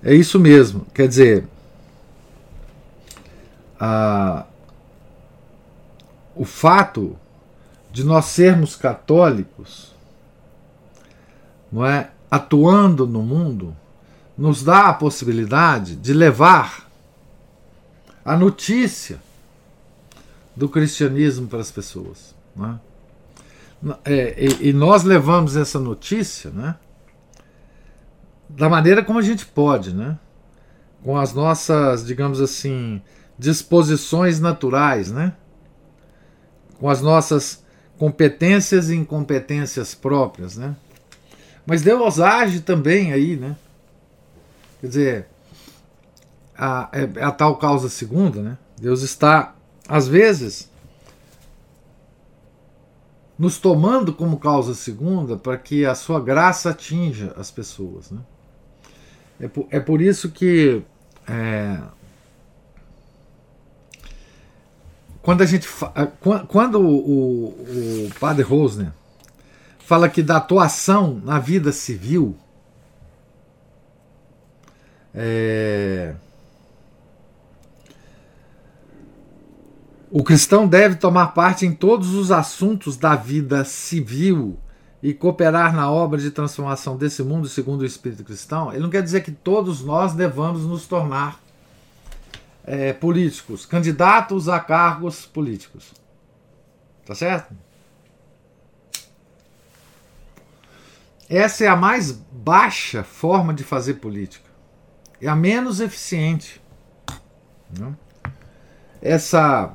[0.01, 0.87] é isso mesmo.
[0.93, 1.43] Quer dizer,
[3.77, 4.45] a,
[6.33, 7.17] o fato
[7.91, 9.93] de nós sermos católicos,
[11.71, 13.75] não é, atuando no mundo,
[14.37, 16.89] nos dá a possibilidade de levar
[18.23, 19.19] a notícia
[20.55, 22.33] do cristianismo para as pessoas.
[22.55, 22.79] Né?
[24.05, 26.75] É, e, e, nós levamos essa notícia né,
[28.47, 30.17] da maneira como a gente pode, né?
[31.03, 33.01] com as nossas, digamos assim,
[33.37, 35.33] disposições naturais, né?
[36.79, 37.63] com as nossas
[38.01, 40.57] competências e incompetências próprias.
[40.57, 40.75] Né?
[41.67, 43.55] Mas Deus age também aí, né?
[44.79, 45.27] Quer dizer,
[46.57, 48.57] a, é, a tal causa segunda, né?
[48.75, 49.53] Deus está
[49.87, 50.67] às vezes,
[53.37, 58.09] nos tomando como causa segunda para que a sua graça atinja as pessoas.
[58.09, 58.21] Né?
[59.41, 60.81] É, por, é por isso que
[61.29, 61.77] é,
[65.21, 65.67] quando a gente
[66.47, 68.91] quando o, o, o padre Rosner
[69.79, 72.35] fala que da atuação na vida civil
[75.13, 76.15] é,
[80.13, 84.59] O cristão deve tomar parte em todos os assuntos da vida civil
[85.01, 88.73] e cooperar na obra de transformação desse mundo segundo o Espírito cristão.
[88.73, 91.40] Ele não quer dizer que todos nós devamos nos tornar
[92.63, 95.91] é, políticos, candidatos a cargos políticos.
[97.05, 97.53] Tá certo?
[101.29, 104.49] Essa é a mais baixa forma de fazer política.
[105.21, 106.61] É a menos eficiente.
[107.77, 107.93] Né?
[109.01, 109.73] Essa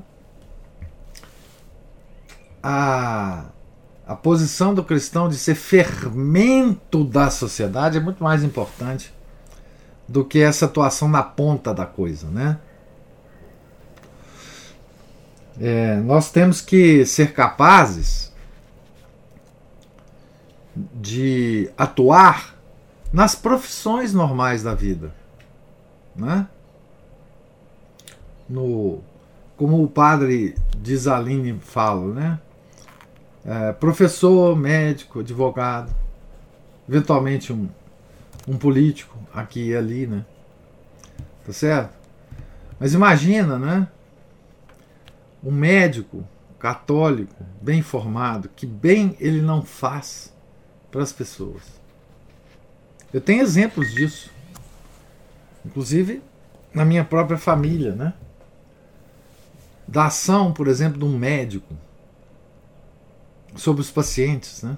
[2.63, 3.47] a,
[4.07, 9.15] a posição do cristão de ser fermento da sociedade é muito mais importante
[10.09, 12.59] do que essa atuação na ponta da coisa, né?
[15.61, 18.33] É, nós temos que ser capazes
[20.95, 22.55] de atuar
[23.13, 25.15] nas profissões normais da vida,
[26.15, 26.47] né?
[28.49, 29.01] No,
[29.57, 32.41] como o padre Dizaline fala, né?
[33.47, 35.95] é, professor, médico, advogado,
[36.89, 37.69] eventualmente um,
[38.47, 40.25] um político aqui e ali, né?
[41.47, 41.95] Tá certo?
[42.81, 43.89] Mas imagina, né?
[45.47, 46.27] Um médico
[46.59, 50.35] católico, bem formado, que bem ele não faz
[50.91, 51.63] para as pessoas.
[53.13, 54.31] Eu tenho exemplos disso.
[55.65, 56.21] Inclusive
[56.75, 58.15] na minha própria família, né?
[59.87, 61.73] Da ação, por exemplo, de um médico
[63.55, 64.77] sobre os pacientes, né?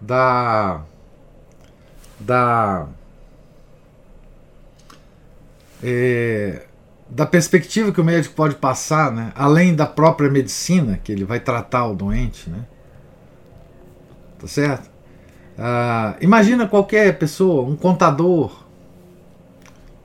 [0.00, 0.82] Da
[2.18, 2.88] da
[5.82, 6.66] é,
[7.10, 9.32] da perspectiva que o médico pode passar, né?
[9.34, 12.64] Além da própria medicina que ele vai tratar o doente, né?
[14.38, 14.88] Tá certo?
[15.58, 18.64] Ah, imagina qualquer pessoa, um contador,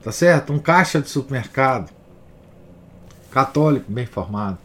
[0.03, 0.51] tá certo?
[0.51, 1.91] Um caixa de supermercado,
[3.29, 4.57] católico, bem formado.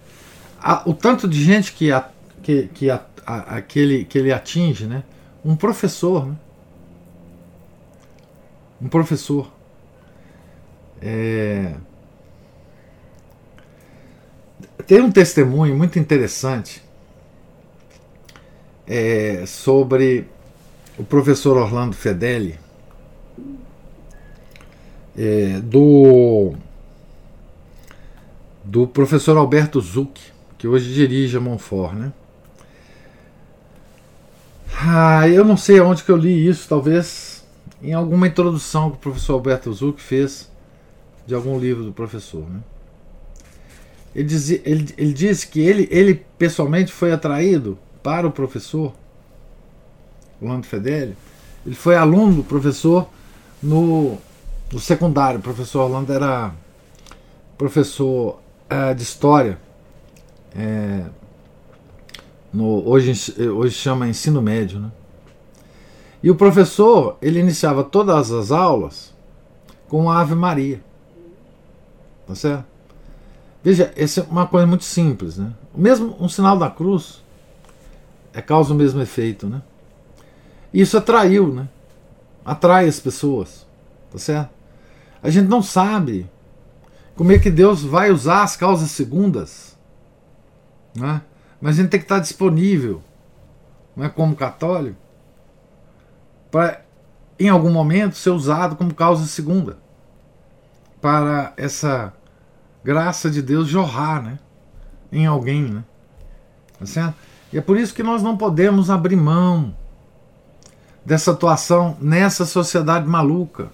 [0.86, 2.08] O tanto de gente que a,
[2.42, 5.04] que, que, a, a, aquele, que ele atinge, né?
[5.44, 6.36] Um professor, né?
[8.80, 9.50] Um professor.
[11.02, 11.74] É...
[14.86, 16.82] Tem um testemunho muito interessante
[18.86, 20.26] é, sobre
[20.98, 22.58] o professor Orlando Fedeli,
[25.16, 26.54] é, do,
[28.64, 32.12] do professor Alberto Zucchi, que hoje dirige a Monfort, né?
[34.82, 37.44] Ah, eu não sei onde que eu li isso, talvez
[37.82, 40.50] em alguma introdução que o professor Alberto Zuc fez
[41.26, 42.48] de algum livro do professor.
[42.48, 42.60] Né?
[44.14, 48.92] Ele, dizia, ele, ele disse que ele, ele pessoalmente foi atraído para o professor
[50.40, 51.16] Orlando Fedeli.
[51.64, 53.08] Ele foi aluno do professor
[53.62, 54.18] no,
[54.72, 55.38] no secundário.
[55.38, 56.52] O professor Orlando era
[57.56, 58.40] professor
[58.70, 59.58] uh, de história,
[60.56, 61.04] é,
[62.52, 63.12] no, hoje,
[63.50, 64.90] hoje chama ensino médio, né?
[66.22, 69.14] E o professor, ele iniciava todas as aulas
[69.88, 70.82] com a Ave Maria.
[72.26, 72.69] Tá certo?
[73.62, 75.52] Veja, essa é uma coisa muito simples, né?
[75.74, 77.22] Mesmo um sinal da cruz
[78.32, 79.60] é causa o mesmo efeito, né?
[80.72, 81.68] Isso atraiu, né?
[82.44, 83.66] Atrai as pessoas,
[84.10, 84.50] tá certo?
[85.22, 86.28] A gente não sabe
[87.14, 89.76] como é que Deus vai usar as causas segundas,
[90.94, 91.20] né?
[91.60, 93.02] Mas a gente tem que estar disponível,
[93.94, 94.96] não é como católico,
[96.50, 96.82] para
[97.38, 99.78] em algum momento ser usado como causa segunda
[101.00, 102.12] para essa
[102.84, 104.38] graça de Deus jorrar, né?
[105.12, 105.84] Em alguém, né?
[106.78, 107.14] Tá certo?
[107.52, 109.74] E é por isso que nós não podemos abrir mão
[111.04, 113.70] dessa atuação nessa sociedade maluca.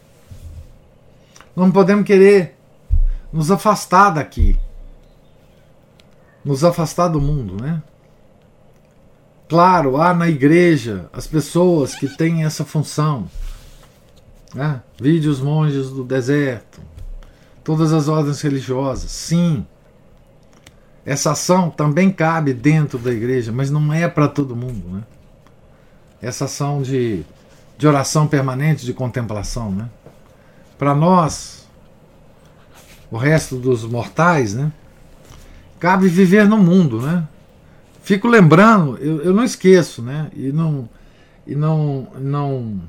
[1.54, 2.56] Não podemos querer
[3.32, 4.58] nos afastar daqui,
[6.44, 7.82] nos afastar do mundo, né?
[9.48, 13.28] Claro, há na igreja as pessoas que têm essa função.
[14.54, 14.80] Né?
[15.42, 16.80] Monges do deserto,
[17.66, 19.66] todas as ordens religiosas, sim.
[21.04, 25.02] Essa ação também cabe dentro da igreja, mas não é para todo mundo, né?
[26.22, 27.24] Essa ação de,
[27.76, 29.90] de oração permanente, de contemplação, né?
[30.78, 31.66] Para nós,
[33.10, 34.70] o resto dos mortais, né?
[35.80, 37.26] Cabe viver no mundo, né?
[38.00, 40.30] Fico lembrando, eu, eu não esqueço, né?
[40.36, 40.88] E não,
[41.44, 42.80] e não, não,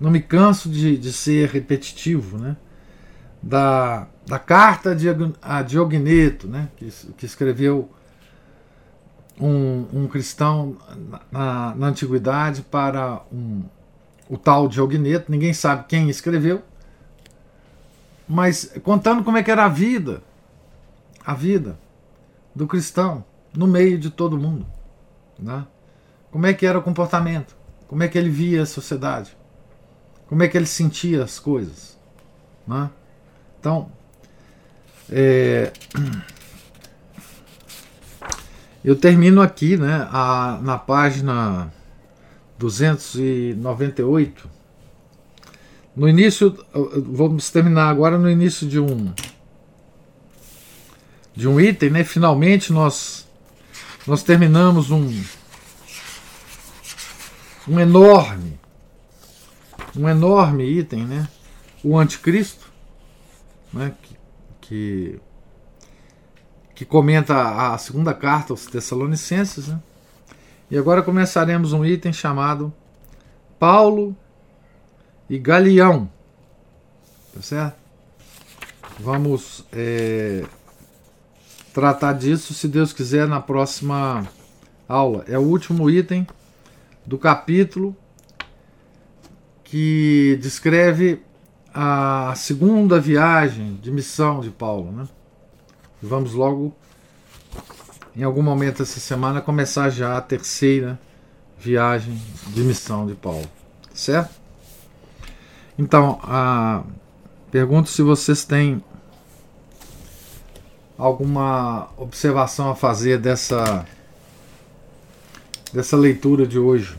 [0.00, 2.56] não me canso de, de ser repetitivo, né?
[3.46, 5.06] Da, da carta de,
[5.40, 7.88] a Diogneto, né, que, que escreveu
[9.40, 10.76] um, um cristão
[11.30, 13.62] na, na, antiguidade para um,
[14.28, 16.60] o tal Diogneto, ninguém sabe quem escreveu,
[18.26, 20.24] mas contando como é que era a vida,
[21.24, 21.78] a vida
[22.52, 23.24] do cristão
[23.56, 24.66] no meio de todo mundo,
[25.38, 25.64] né?
[26.32, 29.36] como é que era o comportamento, como é que ele via a sociedade,
[30.26, 31.96] como é que ele sentia as coisas.
[32.66, 32.90] Né?
[33.66, 33.90] Então,
[35.10, 35.72] é,
[38.84, 41.74] eu termino aqui né, a, na página
[42.60, 44.48] 298.
[45.96, 49.12] No início, vamos terminar agora no início de um
[51.34, 52.04] de um item, né?
[52.04, 53.26] Finalmente nós
[54.06, 55.12] nós terminamos um
[57.66, 58.60] um enorme
[59.96, 61.28] um enorme item, né?
[61.82, 62.65] O anticristo
[63.76, 64.16] né, que,
[64.60, 65.20] que,
[66.74, 69.68] que comenta a segunda carta aos Tessalonicenses.
[69.68, 69.80] Né?
[70.70, 72.72] E agora começaremos um item chamado
[73.58, 74.16] Paulo
[75.28, 76.10] e Galeão.
[77.34, 77.76] Tá certo?
[78.98, 80.42] Vamos é,
[81.74, 84.26] tratar disso, se Deus quiser, na próxima
[84.88, 85.24] aula.
[85.28, 86.26] É o último item
[87.04, 87.94] do capítulo
[89.62, 91.20] que descreve
[91.78, 94.90] a segunda viagem de missão de Paulo.
[94.90, 95.06] Né?
[96.02, 96.74] Vamos logo,
[98.16, 100.98] em algum momento essa semana, começar já a terceira
[101.58, 103.46] viagem de missão de Paulo.
[103.92, 104.34] Certo?
[105.78, 106.82] Então, a...
[107.50, 108.82] pergunto se vocês têm
[110.96, 113.84] alguma observação a fazer dessa
[115.74, 116.96] dessa leitura de hoje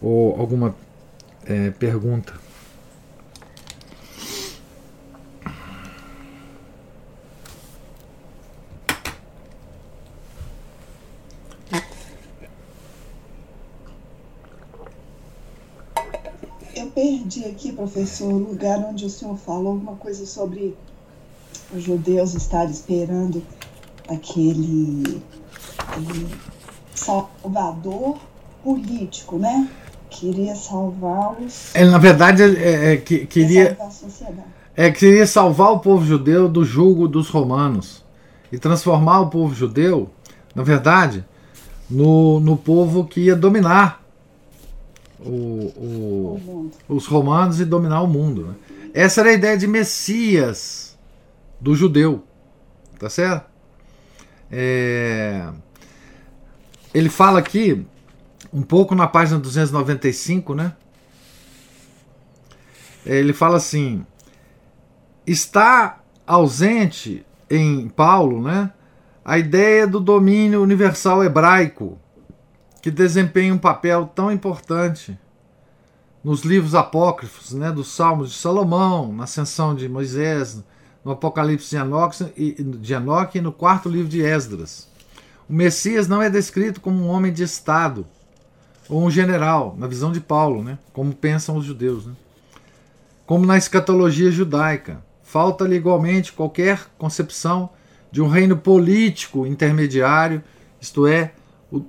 [0.00, 0.72] ou alguma
[1.44, 2.45] é, pergunta.
[17.66, 20.76] Aqui, professor, o lugar onde o senhor falou alguma coisa sobre
[21.74, 23.42] os judeus estarem esperando
[24.08, 25.22] aquele,
[25.78, 26.28] aquele
[26.94, 28.18] salvador
[28.62, 29.68] político, né?
[30.08, 31.74] Queria salvá-los.
[31.74, 33.76] É, na verdade, é, é, que, queria.
[34.76, 38.04] É, queria salvar o povo judeu do jugo dos romanos
[38.52, 40.10] e transformar o povo judeu,
[40.54, 41.24] na verdade,
[41.90, 44.05] no, no povo que ia dominar
[45.20, 45.30] o,
[45.76, 48.46] o, os romanos e dominar o mundo.
[48.46, 48.54] Né?
[48.94, 50.96] Essa era a ideia de Messias
[51.60, 52.24] do judeu,
[52.98, 53.50] tá certo?
[54.50, 55.48] É,
[56.94, 57.84] ele fala aqui
[58.52, 60.72] um pouco na página 295, né?
[63.04, 64.04] Ele fala assim:
[65.26, 68.72] está ausente em Paulo, né?
[69.24, 71.98] A ideia do domínio universal hebraico
[72.86, 75.18] que desempenha um papel tão importante
[76.22, 80.62] nos livros apócrifos, né, dos Salmos de Salomão, na ascensão de Moisés,
[81.04, 82.24] no Apocalipse de Enoque,
[82.78, 84.88] de Enoque e no quarto livro de Esdras.
[85.48, 88.06] O Messias não é descrito como um homem de Estado
[88.88, 90.78] ou um general, na visão de Paulo, né?
[90.92, 92.06] como pensam os judeus.
[92.06, 92.12] Né?
[93.26, 95.02] Como na escatologia judaica.
[95.24, 97.68] Falta-lhe igualmente qualquer concepção
[98.12, 100.40] de um reino político intermediário,
[100.80, 101.32] isto é,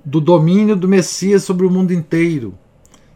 [0.04, 2.56] do domínio do Messias sobre o mundo inteiro,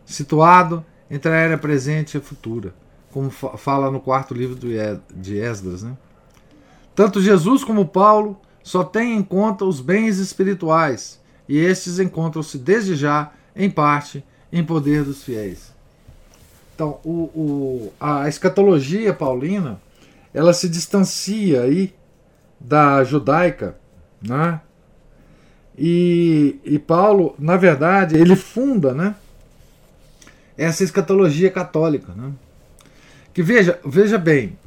[0.04, 2.74] situado entre a era presente e a futura
[3.12, 4.58] como fala no quarto livro
[5.14, 5.82] de Esdras.
[5.82, 5.96] Né?
[6.94, 12.96] Tanto Jesus como Paulo só têm em conta os bens espirituais, e estes encontram-se desde
[12.96, 15.72] já, em parte, em poder dos fiéis.
[16.74, 19.80] Então, o, o, a escatologia paulina
[20.32, 21.94] ela se distancia aí
[22.58, 23.76] da judaica,
[24.22, 24.60] né?
[25.76, 29.14] E, e Paulo, na verdade, ele funda, né?
[30.56, 32.32] Essa escatologia católica, né?
[33.32, 34.58] Que veja, veja bem,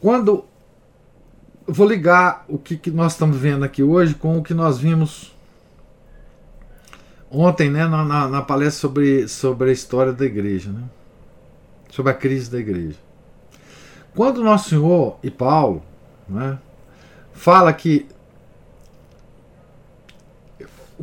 [0.00, 0.44] quando
[1.66, 5.32] vou ligar o que, que nós estamos vendo aqui hoje com o que nós vimos
[7.30, 10.82] ontem, né, na, na, na, palestra sobre, sobre a história da igreja, né,
[11.90, 12.96] sobre a crise da igreja.
[14.14, 15.82] Quando Nosso Senhor e Paulo
[16.28, 16.58] né,
[17.32, 18.06] fala que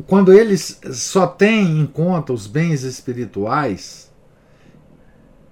[0.06, 4.10] quando eles só têm em conta os bens espirituais,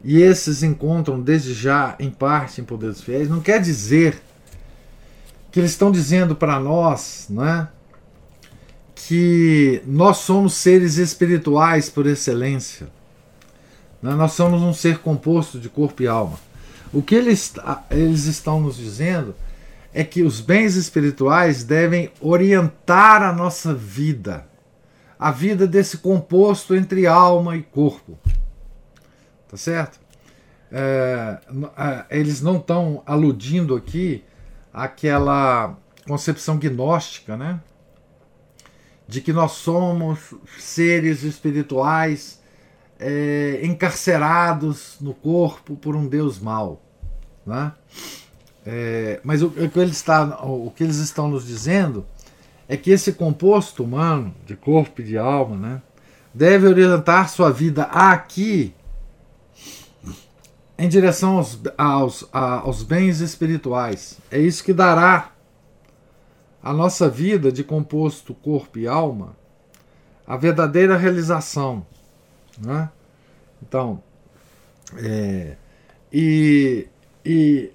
[0.03, 4.21] e esses encontram desde já, em parte, em poder dos fiéis, não quer dizer
[5.51, 7.69] que eles estão dizendo para nós né,
[8.95, 12.89] que nós somos seres espirituais por excelência.
[14.01, 14.15] Né?
[14.15, 16.39] Nós somos um ser composto de corpo e alma.
[16.93, 17.53] O que eles,
[17.91, 19.35] eles estão nos dizendo
[19.99, 24.47] é que os bens espirituais devem orientar a nossa vida,
[25.19, 28.19] a vida desse composto entre alma e corpo
[29.49, 29.99] tá certo?
[30.71, 31.39] É,
[32.11, 34.23] eles não estão aludindo aqui
[34.73, 35.77] àquela
[36.07, 37.61] concepção gnóstica, né?
[39.07, 42.43] De que nós somos seres espirituais
[43.01, 46.83] é, encarcerados no corpo por um Deus mau,
[47.47, 47.73] né?
[48.71, 52.05] É, mas o, o, que está, o que eles estão nos dizendo
[52.69, 55.83] é que esse composto humano, de corpo e de alma, né,
[56.35, 58.75] deve orientar sua vida aqui
[60.77, 64.19] em direção aos, aos, aos bens espirituais.
[64.31, 65.33] É isso que dará
[66.63, 69.35] a nossa vida de composto corpo e alma
[70.27, 71.87] a verdadeira realização.
[72.59, 72.91] Né?
[73.63, 74.03] Então,
[74.99, 75.57] é,
[76.13, 76.87] e,
[77.25, 77.73] e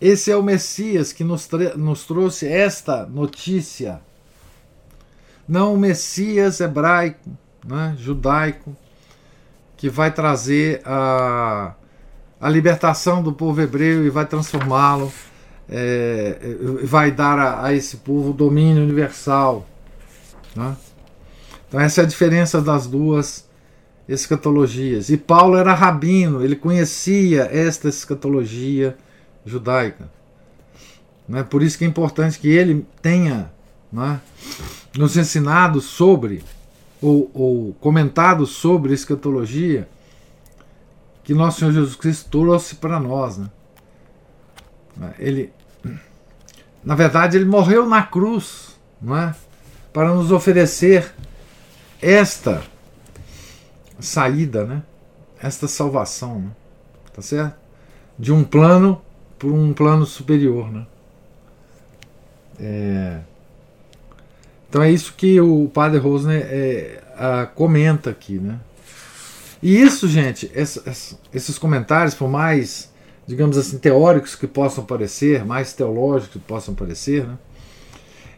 [0.00, 4.00] esse é o Messias que nos, nos trouxe esta notícia.
[5.48, 7.30] Não o Messias hebraico,
[7.66, 8.76] né, judaico,
[9.76, 11.74] que vai trazer a
[12.40, 15.12] a libertação do povo hebreu e vai transformá-lo,
[15.68, 16.38] é,
[16.84, 19.66] vai dar a, a, esse povo domínio universal.
[20.56, 20.74] Né?
[21.68, 23.46] Então, essa é a diferença das duas
[24.08, 25.10] escatologias.
[25.10, 28.96] E Paulo era rabino, ele conhecia esta escatologia
[29.44, 30.10] judaica.
[31.28, 31.42] Né?
[31.42, 33.50] Por isso que é importante que ele tenha
[33.92, 34.20] né,
[34.96, 36.42] nos ensinado sobre,
[37.00, 39.88] ou, ou comentado sobre escatologia
[41.22, 43.38] que nosso Senhor Jesus Cristo trouxe para nós.
[43.38, 45.14] Né?
[45.18, 45.52] Ele,
[46.82, 49.34] na verdade, ele morreu na cruz, não é?
[49.92, 51.14] Para nos oferecer
[52.02, 52.62] esta
[54.00, 54.82] saída, né?
[55.40, 56.50] Esta salvação, né?
[57.14, 57.56] tá certo?
[58.18, 59.00] De um plano
[59.40, 60.86] por um plano superior, né?
[62.60, 63.20] É...
[64.68, 68.60] Então é isso que o Padre Rosner é, a, comenta aqui, né?
[69.62, 70.50] E isso, gente,
[71.34, 72.90] esses comentários, por mais,
[73.26, 77.36] digamos assim, teóricos que possam parecer, mais teológicos que possam parecer, né,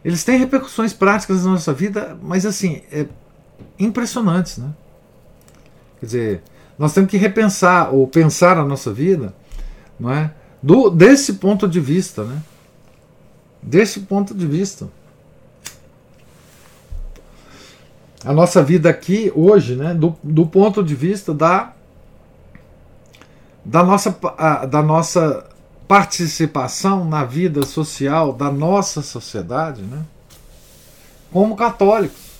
[0.05, 3.07] eles têm repercussões práticas na nossa vida, mas assim, é
[3.79, 4.73] impressionantes, né?
[6.01, 6.43] Quer dizer,
[6.77, 9.33] nós temos que repensar ou pensar a nossa vida,
[10.01, 10.33] não é?
[10.63, 12.43] Do, desse ponto de vista, né?
[13.63, 14.89] Desse ponto de vista.
[18.25, 21.73] a nossa vida aqui hoje, né, do, do ponto de vista da,
[23.65, 24.17] da, nossa,
[24.71, 25.45] da nossa
[25.89, 30.05] participação na vida social da nossa sociedade, né,
[31.33, 32.33] como católicos.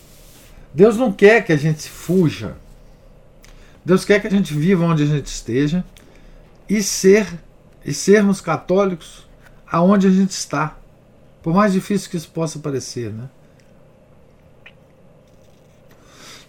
[0.73, 2.57] Deus não quer que a gente fuja.
[3.85, 5.85] Deus quer que a gente viva onde a gente esteja
[6.69, 7.27] e ser
[7.85, 9.27] e sermos católicos
[9.71, 10.77] aonde a gente está.
[11.43, 13.29] Por mais difícil que isso possa parecer, né?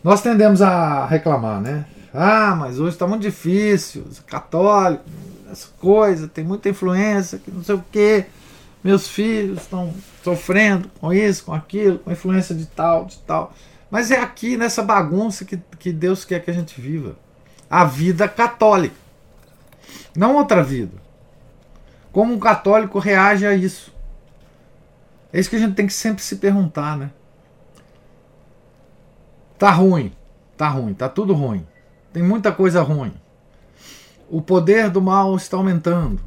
[0.04, 1.86] Nós tendemos a reclamar, né?
[2.14, 5.04] Ah, mas hoje está muito difícil, católico,
[5.50, 8.26] essa coisa, tem muita influência, que não sei o quê.
[8.84, 13.54] Meus filhos estão sofrendo com isso, com aquilo, com influência de tal, de tal.
[13.90, 17.16] Mas é aqui nessa bagunça que, que Deus quer que a gente viva.
[17.70, 18.96] A vida católica.
[20.16, 21.03] Não outra vida.
[22.14, 23.92] Como um católico reage a isso?
[25.34, 27.12] É isso que a gente tem que sempre se perguntar, né?
[29.58, 30.14] Tá ruim,
[30.56, 31.66] tá ruim, tá tudo ruim.
[32.14, 33.14] Tem muita coisa ruim.
[34.30, 36.22] O poder do mal está aumentando.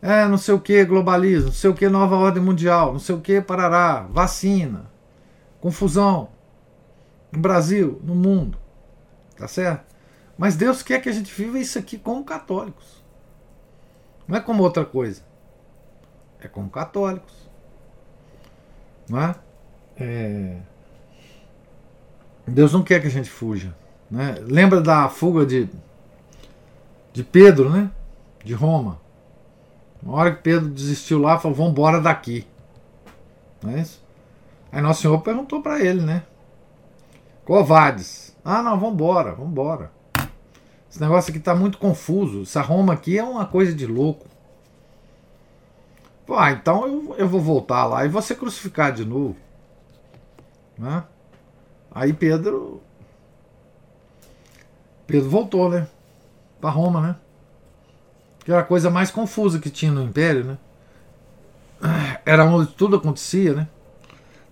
[0.00, 3.14] É, não sei o que, globalismo, não sei o que, nova ordem mundial, não sei
[3.16, 4.90] o que, parará, vacina,
[5.60, 6.28] confusão
[7.32, 8.58] no Brasil, no mundo.
[9.36, 9.84] Tá certo?
[10.38, 13.01] Mas Deus quer que a gente viva isso aqui como católicos.
[14.26, 15.22] Não é como outra coisa.
[16.40, 17.48] É como católicos.
[19.08, 19.34] Não é?
[19.96, 20.56] é...
[22.46, 23.74] Deus não quer que a gente fuja.
[24.10, 24.36] Né?
[24.40, 25.68] Lembra da fuga de,
[27.12, 27.90] de Pedro, né?
[28.44, 29.00] De Roma.
[30.02, 32.46] Uma hora que Pedro desistiu lá, falou: Vamos embora daqui.
[33.62, 34.02] Não é isso?
[34.72, 36.24] Aí Nosso Senhor perguntou para ele, né?
[37.44, 38.36] Covades.
[38.44, 39.92] Ah, não, vamos embora, vamos embora.
[40.92, 42.42] Esse negócio aqui está muito confuso.
[42.42, 44.28] Essa Roma aqui é uma coisa de louco.
[46.26, 49.34] Pô, ah, então eu, eu vou voltar lá e vou ser crucificado de novo.
[50.76, 51.02] Né?
[51.90, 52.82] Aí Pedro.
[55.06, 55.88] Pedro voltou, né?
[56.60, 57.16] Para Roma, né?
[58.44, 60.58] Que era a coisa mais confusa que tinha no Império, né?
[62.26, 63.66] Era onde tudo acontecia, né?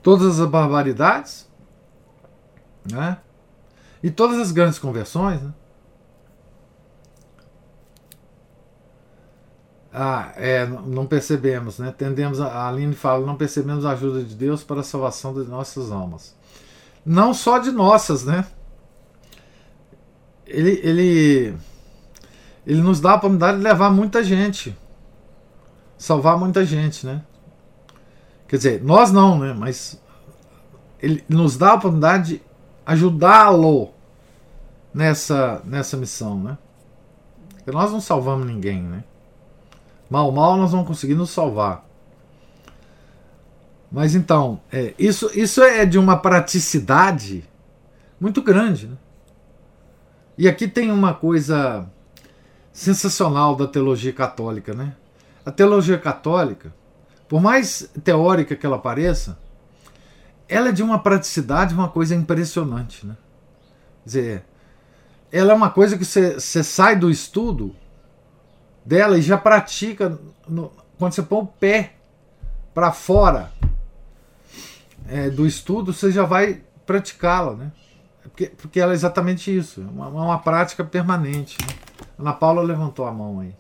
[0.03, 1.47] Todas as barbaridades,
[2.91, 3.18] né?
[4.03, 5.53] E todas as grandes conversões, né?
[9.93, 11.93] Ah, é, não percebemos, né?
[11.97, 15.91] Tendemos, a Aline fala, não percebemos a ajuda de Deus para a salvação de nossas
[15.91, 16.36] almas.
[17.05, 18.47] Não só de nossas, né?
[20.47, 21.55] Ele, ele,
[22.66, 24.76] ele nos dá a oportunidade de levar muita gente,
[25.99, 27.22] salvar muita gente, né?
[28.47, 29.53] Quer dizer, nós não, né?
[29.53, 30.01] Mas
[31.01, 32.43] ele nos dá a oportunidade de
[32.86, 33.91] ajudá-lo
[34.95, 36.59] nessa, nessa missão, né?
[37.57, 39.05] Porque nós não salvamos ninguém, né?
[40.11, 41.89] Mal, mal nós vamos conseguir nos salvar.
[43.91, 47.45] Mas então, é, isso, isso é de uma praticidade
[48.21, 48.89] muito grande.
[48.89, 48.97] Né?
[50.37, 51.89] E aqui tem uma coisa
[52.73, 54.75] sensacional da teologia católica.
[54.75, 54.95] Né?
[55.47, 56.75] A teologia católica,
[57.29, 59.39] por mais teórica que ela pareça,
[60.49, 63.07] ela é de uma praticidade, uma coisa impressionante.
[63.07, 63.17] Né?
[64.03, 64.45] Quer dizer,
[65.31, 67.75] ela é uma coisa que você sai do estudo
[68.85, 70.18] dela e já pratica
[70.49, 71.95] no, quando você põe o pé
[72.74, 73.53] para fora
[75.09, 77.72] é, do estudo, você já vai praticá-la, né?
[78.22, 81.57] Porque, porque ela é exatamente isso, é uma, uma prática permanente.
[81.61, 81.74] Né?
[82.18, 83.55] Ana Paula levantou a mão aí.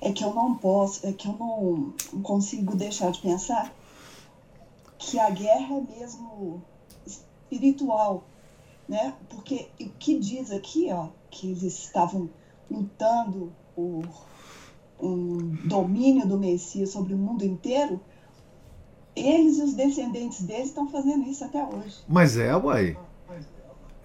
[0.00, 3.72] É que eu não posso, é que eu não, não consigo deixar de pensar
[4.98, 6.62] que a guerra é mesmo
[7.50, 8.24] espiritual,
[8.88, 9.14] né?
[9.28, 12.28] Porque o que diz aqui, ó, que eles estavam
[12.70, 14.04] lutando por
[15.00, 18.00] um domínio do Messias sobre o mundo inteiro,
[19.14, 21.96] eles e os descendentes deles estão fazendo isso até hoje.
[22.08, 22.96] Mas é, uai.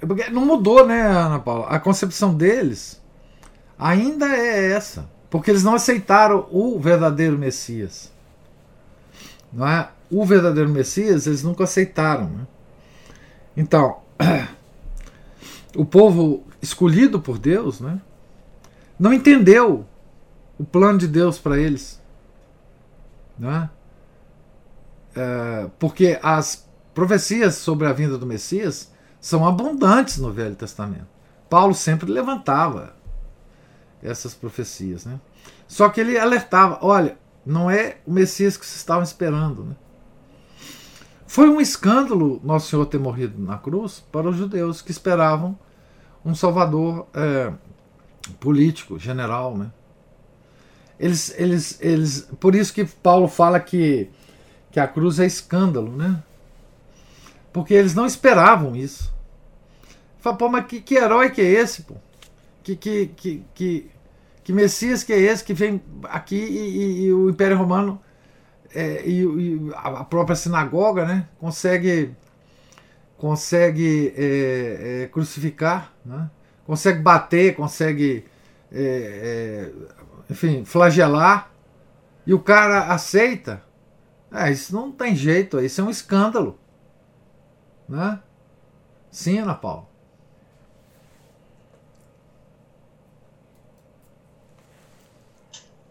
[0.02, 1.68] É porque não mudou, né, Ana Paula?
[1.68, 3.02] A concepção deles
[3.78, 5.10] ainda é essa.
[5.30, 8.12] Porque eles não aceitaram o verdadeiro Messias.
[9.52, 9.90] Não é?
[10.12, 12.30] O verdadeiro Messias eles nunca aceitaram.
[12.30, 12.48] Né?
[13.56, 14.02] Então,
[15.76, 18.00] o povo escolhido por Deus, né,
[19.00, 19.86] não entendeu
[20.58, 22.02] o plano de Deus para eles.
[23.38, 23.70] Né?
[25.16, 31.08] É, porque as profecias sobre a vinda do Messias são abundantes no Velho Testamento.
[31.50, 32.96] Paulo sempre levantava
[34.02, 35.06] essas profecias.
[35.06, 35.20] Né?
[35.68, 39.64] Só que ele alertava: olha, não é o Messias que vocês estavam esperando.
[39.64, 39.76] Né?
[41.34, 45.58] Foi um escândalo Nosso Senhor ter morrido na cruz para os judeus que esperavam
[46.24, 47.52] um salvador é,
[48.40, 49.72] político, general, né?
[51.00, 54.12] Eles, eles, eles, por isso que Paulo fala que,
[54.72, 56.22] que a cruz é escândalo, né?
[57.52, 59.12] Porque eles não esperavam isso.
[60.20, 61.96] Fala, pô, mas que, que herói que é esse, pô?
[62.62, 63.92] Que, que, que, que,
[64.44, 68.00] que Messias que é esse que vem aqui e, e, e o Império Romano
[68.74, 72.16] é, e, e, a própria sinagoga né, consegue,
[73.18, 76.30] consegue é, é, crucificar, né,
[76.66, 78.26] consegue bater, consegue,
[78.72, 79.72] é,
[80.30, 81.52] é, enfim, flagelar,
[82.26, 83.62] e o cara aceita.
[84.32, 86.60] É, isso não tem jeito, isso é um escândalo.
[87.88, 88.20] Né?
[89.12, 89.88] Sim, Ana Paula.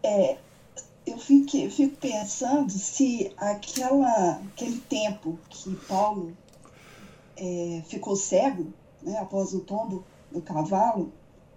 [0.05, 0.37] É,
[1.13, 6.33] eu fico, eu fico pensando se aquela, aquele tempo que Paulo
[7.37, 11.13] é, ficou cego, né, após o tombo do cavalo,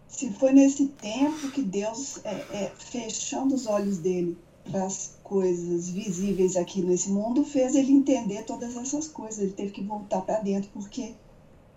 [0.07, 4.37] se foi nesse tempo que Deus, é, é, fechando os olhos dele
[4.69, 9.39] para as coisas visíveis aqui nesse mundo, fez ele entender todas essas coisas.
[9.39, 11.15] Ele teve que voltar para dentro, porque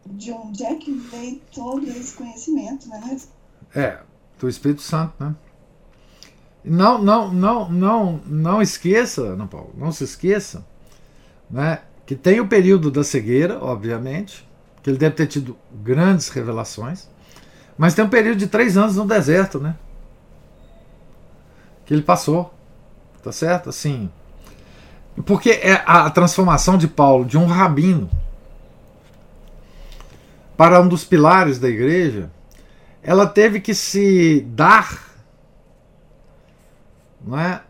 [0.07, 3.19] de onde é que veio todo esse conhecimento, né?
[3.75, 4.03] É,
[4.39, 5.37] do Espírito Santo, né?
[6.65, 10.67] Não, não, não, não, não esqueça, não, Paulo, não se esqueça,
[11.51, 14.47] né, que tem o período da cegueira, obviamente,
[14.83, 17.09] que ele deve ter tido grandes revelações,
[17.77, 19.77] mas tem um período de três anos no deserto, né?
[21.87, 22.53] Que ele passou,
[23.23, 23.69] tá certo?
[23.69, 24.11] Assim,
[25.25, 28.11] porque é a transformação de Paulo de um rabino
[30.57, 32.31] para um dos pilares da igreja,
[33.01, 35.08] ela teve que se dar
[37.25, 37.63] não é?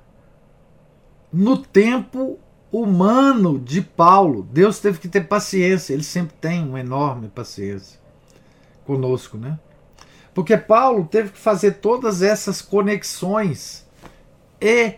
[1.33, 2.39] no tempo
[2.71, 4.43] humano de Paulo.
[4.43, 7.99] Deus teve que ter paciência, ele sempre tem uma enorme paciência
[8.85, 9.59] conosco, né?
[10.35, 13.87] Porque Paulo teve que fazer todas essas conexões
[14.61, 14.95] e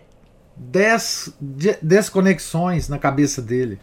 [0.57, 1.34] des,
[1.80, 3.80] desconexões na cabeça dele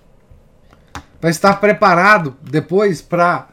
[1.19, 3.47] para estar preparado depois para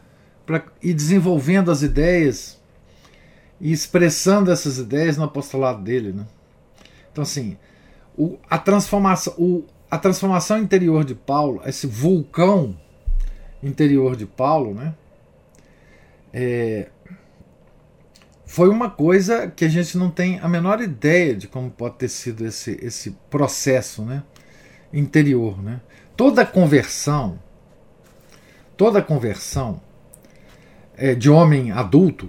[0.82, 2.60] ir desenvolvendo as ideias
[3.58, 6.26] e expressando essas ideias no apostolado dele, né?
[7.14, 7.56] Então, assim,
[8.18, 12.76] o, a, transformação, o, a transformação interior de Paulo, esse vulcão
[13.62, 14.96] interior de Paulo, né?
[16.32, 16.88] É,
[18.44, 22.08] foi uma coisa que a gente não tem a menor ideia de como pode ter
[22.08, 24.24] sido esse, esse processo né,
[24.92, 25.62] interior.
[25.62, 25.80] Né?
[26.16, 27.38] Toda conversão,
[28.76, 29.80] toda conversão
[30.96, 32.28] é, de homem adulto,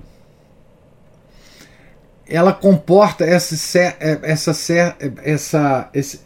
[2.28, 6.21] ela comporta essa, é, essa, é, essa, esse,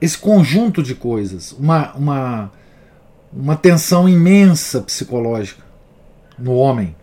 [0.00, 2.52] esse conjunto de coisas, uma, uma,
[3.32, 5.62] uma tensão imensa psicológica
[6.38, 6.94] no homem,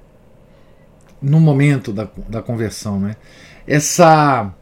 [1.22, 2.99] no momento da, da conversão.
[2.99, 3.16] Né?
[3.66, 4.53] Essa,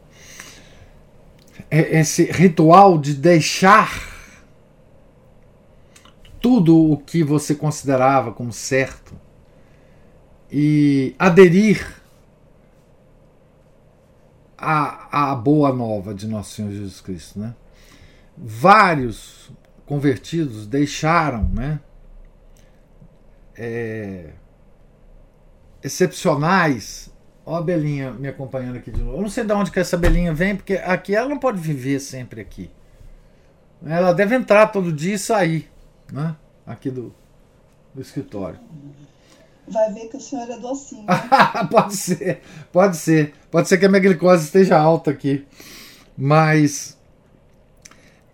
[1.70, 4.14] é, esse ritual de deixar
[6.40, 9.14] tudo o que você considerava como certo
[10.50, 11.84] e aderir
[14.68, 17.38] a, a boa nova de nosso Senhor Jesus Cristo.
[17.38, 17.54] Né?
[18.36, 19.52] Vários
[19.86, 21.78] convertidos deixaram né,
[23.56, 24.30] é,
[25.82, 27.14] excepcionais.
[27.44, 29.18] Ó a Belinha me acompanhando aqui de novo.
[29.18, 32.00] Eu não sei de onde que essa Belinha vem, porque aqui ela não pode viver
[32.00, 32.68] sempre aqui.
[33.84, 35.70] Ela deve entrar todo dia e sair,
[36.12, 36.34] né?
[36.66, 37.14] Aqui do,
[37.94, 38.58] do escritório
[39.68, 41.06] vai ver que o senhor é docinho.
[41.70, 42.40] pode ser,
[42.72, 43.34] pode ser.
[43.50, 45.46] Pode ser que a minha glicose esteja alta aqui.
[46.16, 46.96] Mas,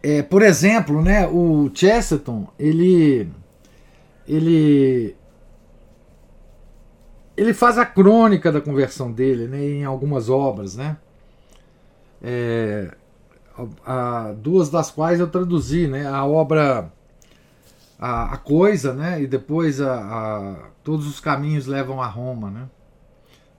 [0.03, 3.29] é, por exemplo, né, o Chesterton, ele,
[4.27, 5.17] ele,
[7.37, 10.97] ele faz a crônica da conversão dele né, em algumas obras, né?
[12.23, 12.95] É,
[13.85, 16.07] a, a, duas das quais eu traduzi, né?
[16.07, 16.93] A obra
[18.03, 19.23] a, a coisa, né?
[19.23, 22.69] E depois a, a Todos os caminhos levam a Roma, né?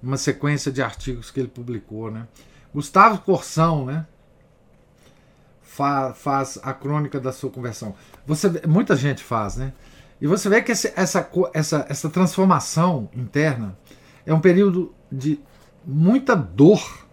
[0.01, 2.27] Uma sequência de artigos que ele publicou, né?
[2.75, 4.05] Gustavo Corsão, né?
[5.61, 7.95] Fa faz a crônica da sua conversão.
[8.27, 9.71] Você muita gente faz, né?
[10.19, 13.77] E você vê que esse, essa, essa, essa transformação interna
[14.25, 15.39] é um período de
[15.85, 17.07] muita dor,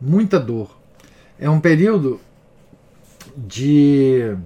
[0.00, 0.76] muita dor.
[1.38, 2.20] É um período
[3.36, 4.36] de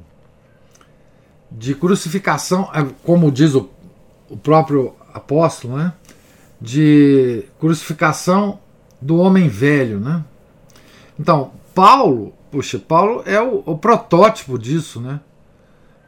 [1.50, 3.68] de crucificação, é, como diz o
[4.30, 5.92] o próprio apóstolo, né?
[6.60, 8.60] De crucificação
[9.00, 10.24] do homem velho, né?
[11.18, 15.20] Então, Paulo, puxa, Paulo é o, o protótipo disso, né?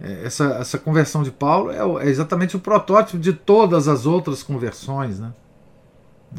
[0.01, 4.43] É, essa, essa conversão de Paulo é, é, exatamente o protótipo de todas as outras
[4.43, 5.33] conversões, né?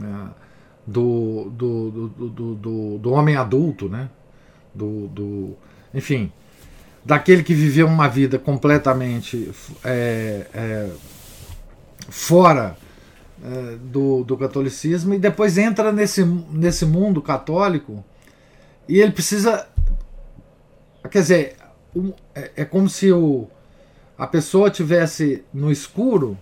[0.02, 0.44] É,
[0.88, 4.10] do, do, do, do, do, do, homem adulto, né?
[4.74, 5.58] Do, do,
[5.94, 6.32] enfim,
[7.06, 9.52] daquele que viveu uma vida completamente
[9.84, 10.90] é, é,
[12.10, 12.78] fora
[13.44, 18.04] é, do, do catolicismo e depois entra nesse, nesse mundo católico
[18.88, 19.68] e ele precisa.
[21.10, 21.56] Quer dizer,
[21.96, 23.48] um, é, é, como se o,
[24.18, 26.38] a pessoa tivesse no escuro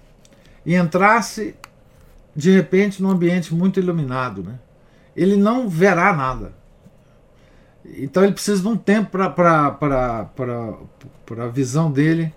[0.66, 1.55] e entrasse
[2.36, 4.43] de repente num ambiente muito iluminado.
[4.43, 4.59] Né?
[5.16, 6.53] Ele não verá nada.
[7.86, 10.27] Então ele precisa de um tempo para
[11.38, 12.34] a visão dele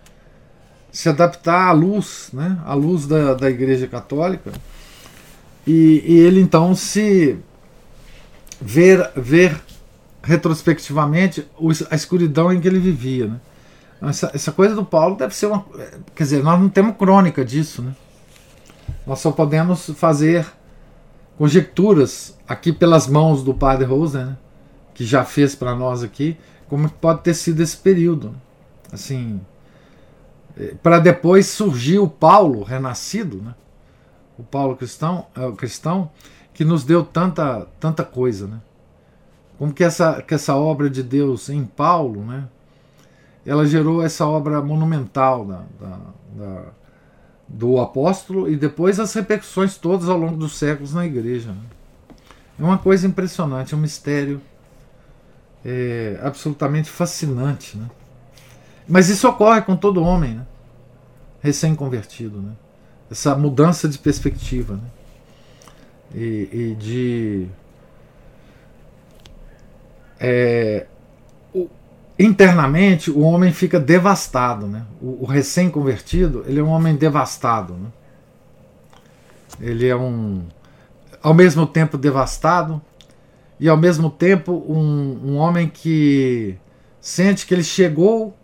[0.91, 2.59] se adaptar à luz, né?
[2.65, 4.53] à luz da, da Igreja Católica.
[5.67, 7.37] E, e ele então se
[8.61, 9.61] ver, ver
[10.23, 11.47] retrospectivamente
[11.91, 13.27] a escuridão em que ele vivia.
[13.27, 13.41] Né?
[14.03, 15.65] Essa, essa coisa do Paulo deve ser uma.
[16.15, 17.83] Quer dizer, nós não temos crônica disso.
[17.83, 17.95] Né?
[19.07, 20.47] Nós só podemos fazer
[21.37, 24.37] conjecturas aqui pelas mãos do padre Rosa, né?
[24.95, 26.37] Que já fez para nós aqui,
[26.69, 28.35] como pode ter sido esse período.
[28.93, 29.41] Assim,
[30.57, 33.55] eh, para depois surgir o Paulo renascido, né?
[34.39, 36.11] o Paulo cristão, é, o cristão
[36.53, 38.47] que nos deu tanta, tanta coisa.
[38.47, 38.61] Né?
[39.59, 42.49] Como que essa, que essa obra de Deus em Paulo, né?
[43.45, 45.99] ela gerou essa obra monumental da, da,
[46.37, 46.63] da,
[47.47, 51.51] do apóstolo e depois as repercussões todas ao longo dos séculos na igreja.
[51.51, 51.63] Né?
[52.59, 54.41] É uma coisa impressionante, é um mistério
[55.65, 57.77] é, absolutamente fascinante.
[57.77, 57.89] Né?
[58.87, 60.47] Mas isso ocorre com todo homem, né?
[61.41, 62.41] recém-convertido.
[62.41, 62.53] Né?
[63.11, 64.91] Essa mudança de perspectiva né?
[66.15, 67.47] e, e de.
[70.21, 70.87] É,
[72.19, 74.85] internamente o homem fica devastado, né?
[75.01, 77.89] O, o recém-convertido ele é um homem devastado, né?
[79.61, 80.45] Ele é um,
[81.23, 82.81] ao mesmo tempo devastado
[83.59, 86.57] e ao mesmo tempo um, um homem que
[87.01, 88.37] sente que ele chegou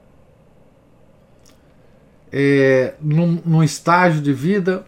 [2.32, 4.86] é, num, num estágio de vida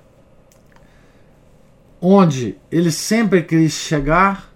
[2.01, 4.53] onde ele sempre quis chegar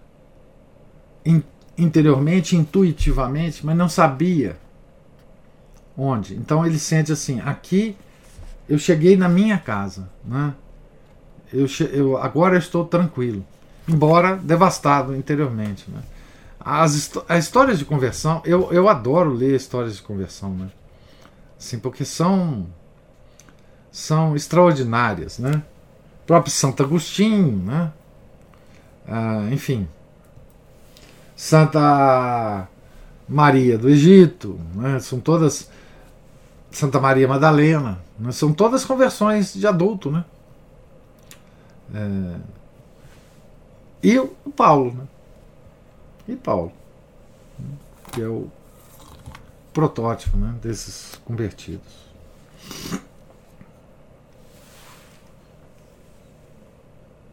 [1.25, 1.43] em
[1.79, 4.57] interiormente, intuitivamente, mas não sabia
[5.97, 6.35] onde.
[6.35, 7.97] Então ele sente assim: aqui
[8.69, 10.55] eu cheguei na minha casa, né?
[11.53, 13.45] eu, eu agora eu estou tranquilo,
[13.89, 15.91] embora devastado interiormente.
[15.91, 16.01] Né?
[16.61, 20.71] As, as histórias de conversão, eu, eu adoro ler histórias de conversão, né?
[21.59, 22.67] Assim, porque são
[23.91, 25.63] são extraordinárias, né?
[26.23, 27.93] O próprio Santo Agostinho, né?
[29.09, 29.89] Ah, enfim,
[31.37, 32.67] Santa
[33.29, 34.99] Maria do Egito, né?
[35.01, 35.71] são todas
[36.71, 38.33] Santa Maria Madalena, né?
[38.33, 40.25] são todas conversões de adulto, né?
[41.95, 42.56] É...
[44.03, 45.07] E o Paulo, né?
[46.29, 46.73] E Paulo,
[48.13, 48.51] que é o
[49.73, 50.55] protótipo né?
[50.63, 52.07] desses convertidos.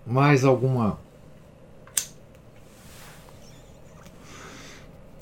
[0.05, 0.99] Mais alguma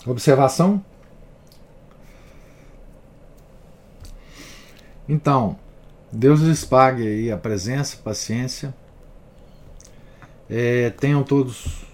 [0.05, 0.83] Observação?
[5.07, 5.59] Então,
[6.11, 8.73] Deus lhes pague aí a presença, paciência.
[10.53, 11.85] É, tenham todos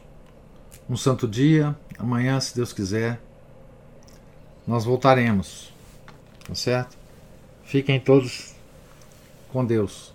[0.90, 1.76] um santo dia.
[2.00, 3.22] Amanhã, se Deus quiser,
[4.66, 5.72] nós voltaremos.
[6.48, 6.98] Tá certo?
[7.64, 8.56] Fiquem todos
[9.54, 10.12] com Deus.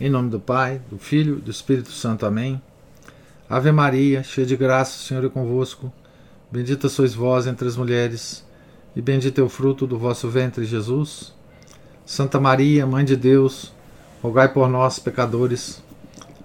[0.00, 2.24] Em nome do Pai, do Filho e do Espírito Santo.
[2.24, 2.62] Amém.
[3.50, 5.92] Ave Maria, cheia de graça, o Senhor é convosco.
[6.48, 8.46] Bendita sois vós entre as mulheres,
[8.94, 11.34] e bendito é o fruto do vosso ventre, Jesus.
[12.06, 13.72] Santa Maria, Mãe de Deus,
[14.22, 15.82] rogai por nós, pecadores,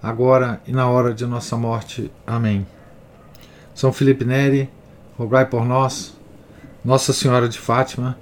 [0.08, 2.10] agora e na hora de nossa morte.
[2.26, 2.66] Amém.
[3.74, 4.70] São Felipe Neri,
[5.16, 6.16] rogai por nós.
[6.84, 8.16] Nossa Senhora de Fátima,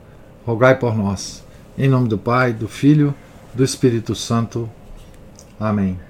[0.45, 1.45] rogai por nós.
[1.78, 3.14] Em nome do Pai, do Filho,
[3.55, 4.68] do Espírito Santo.
[5.61, 6.06] Amém.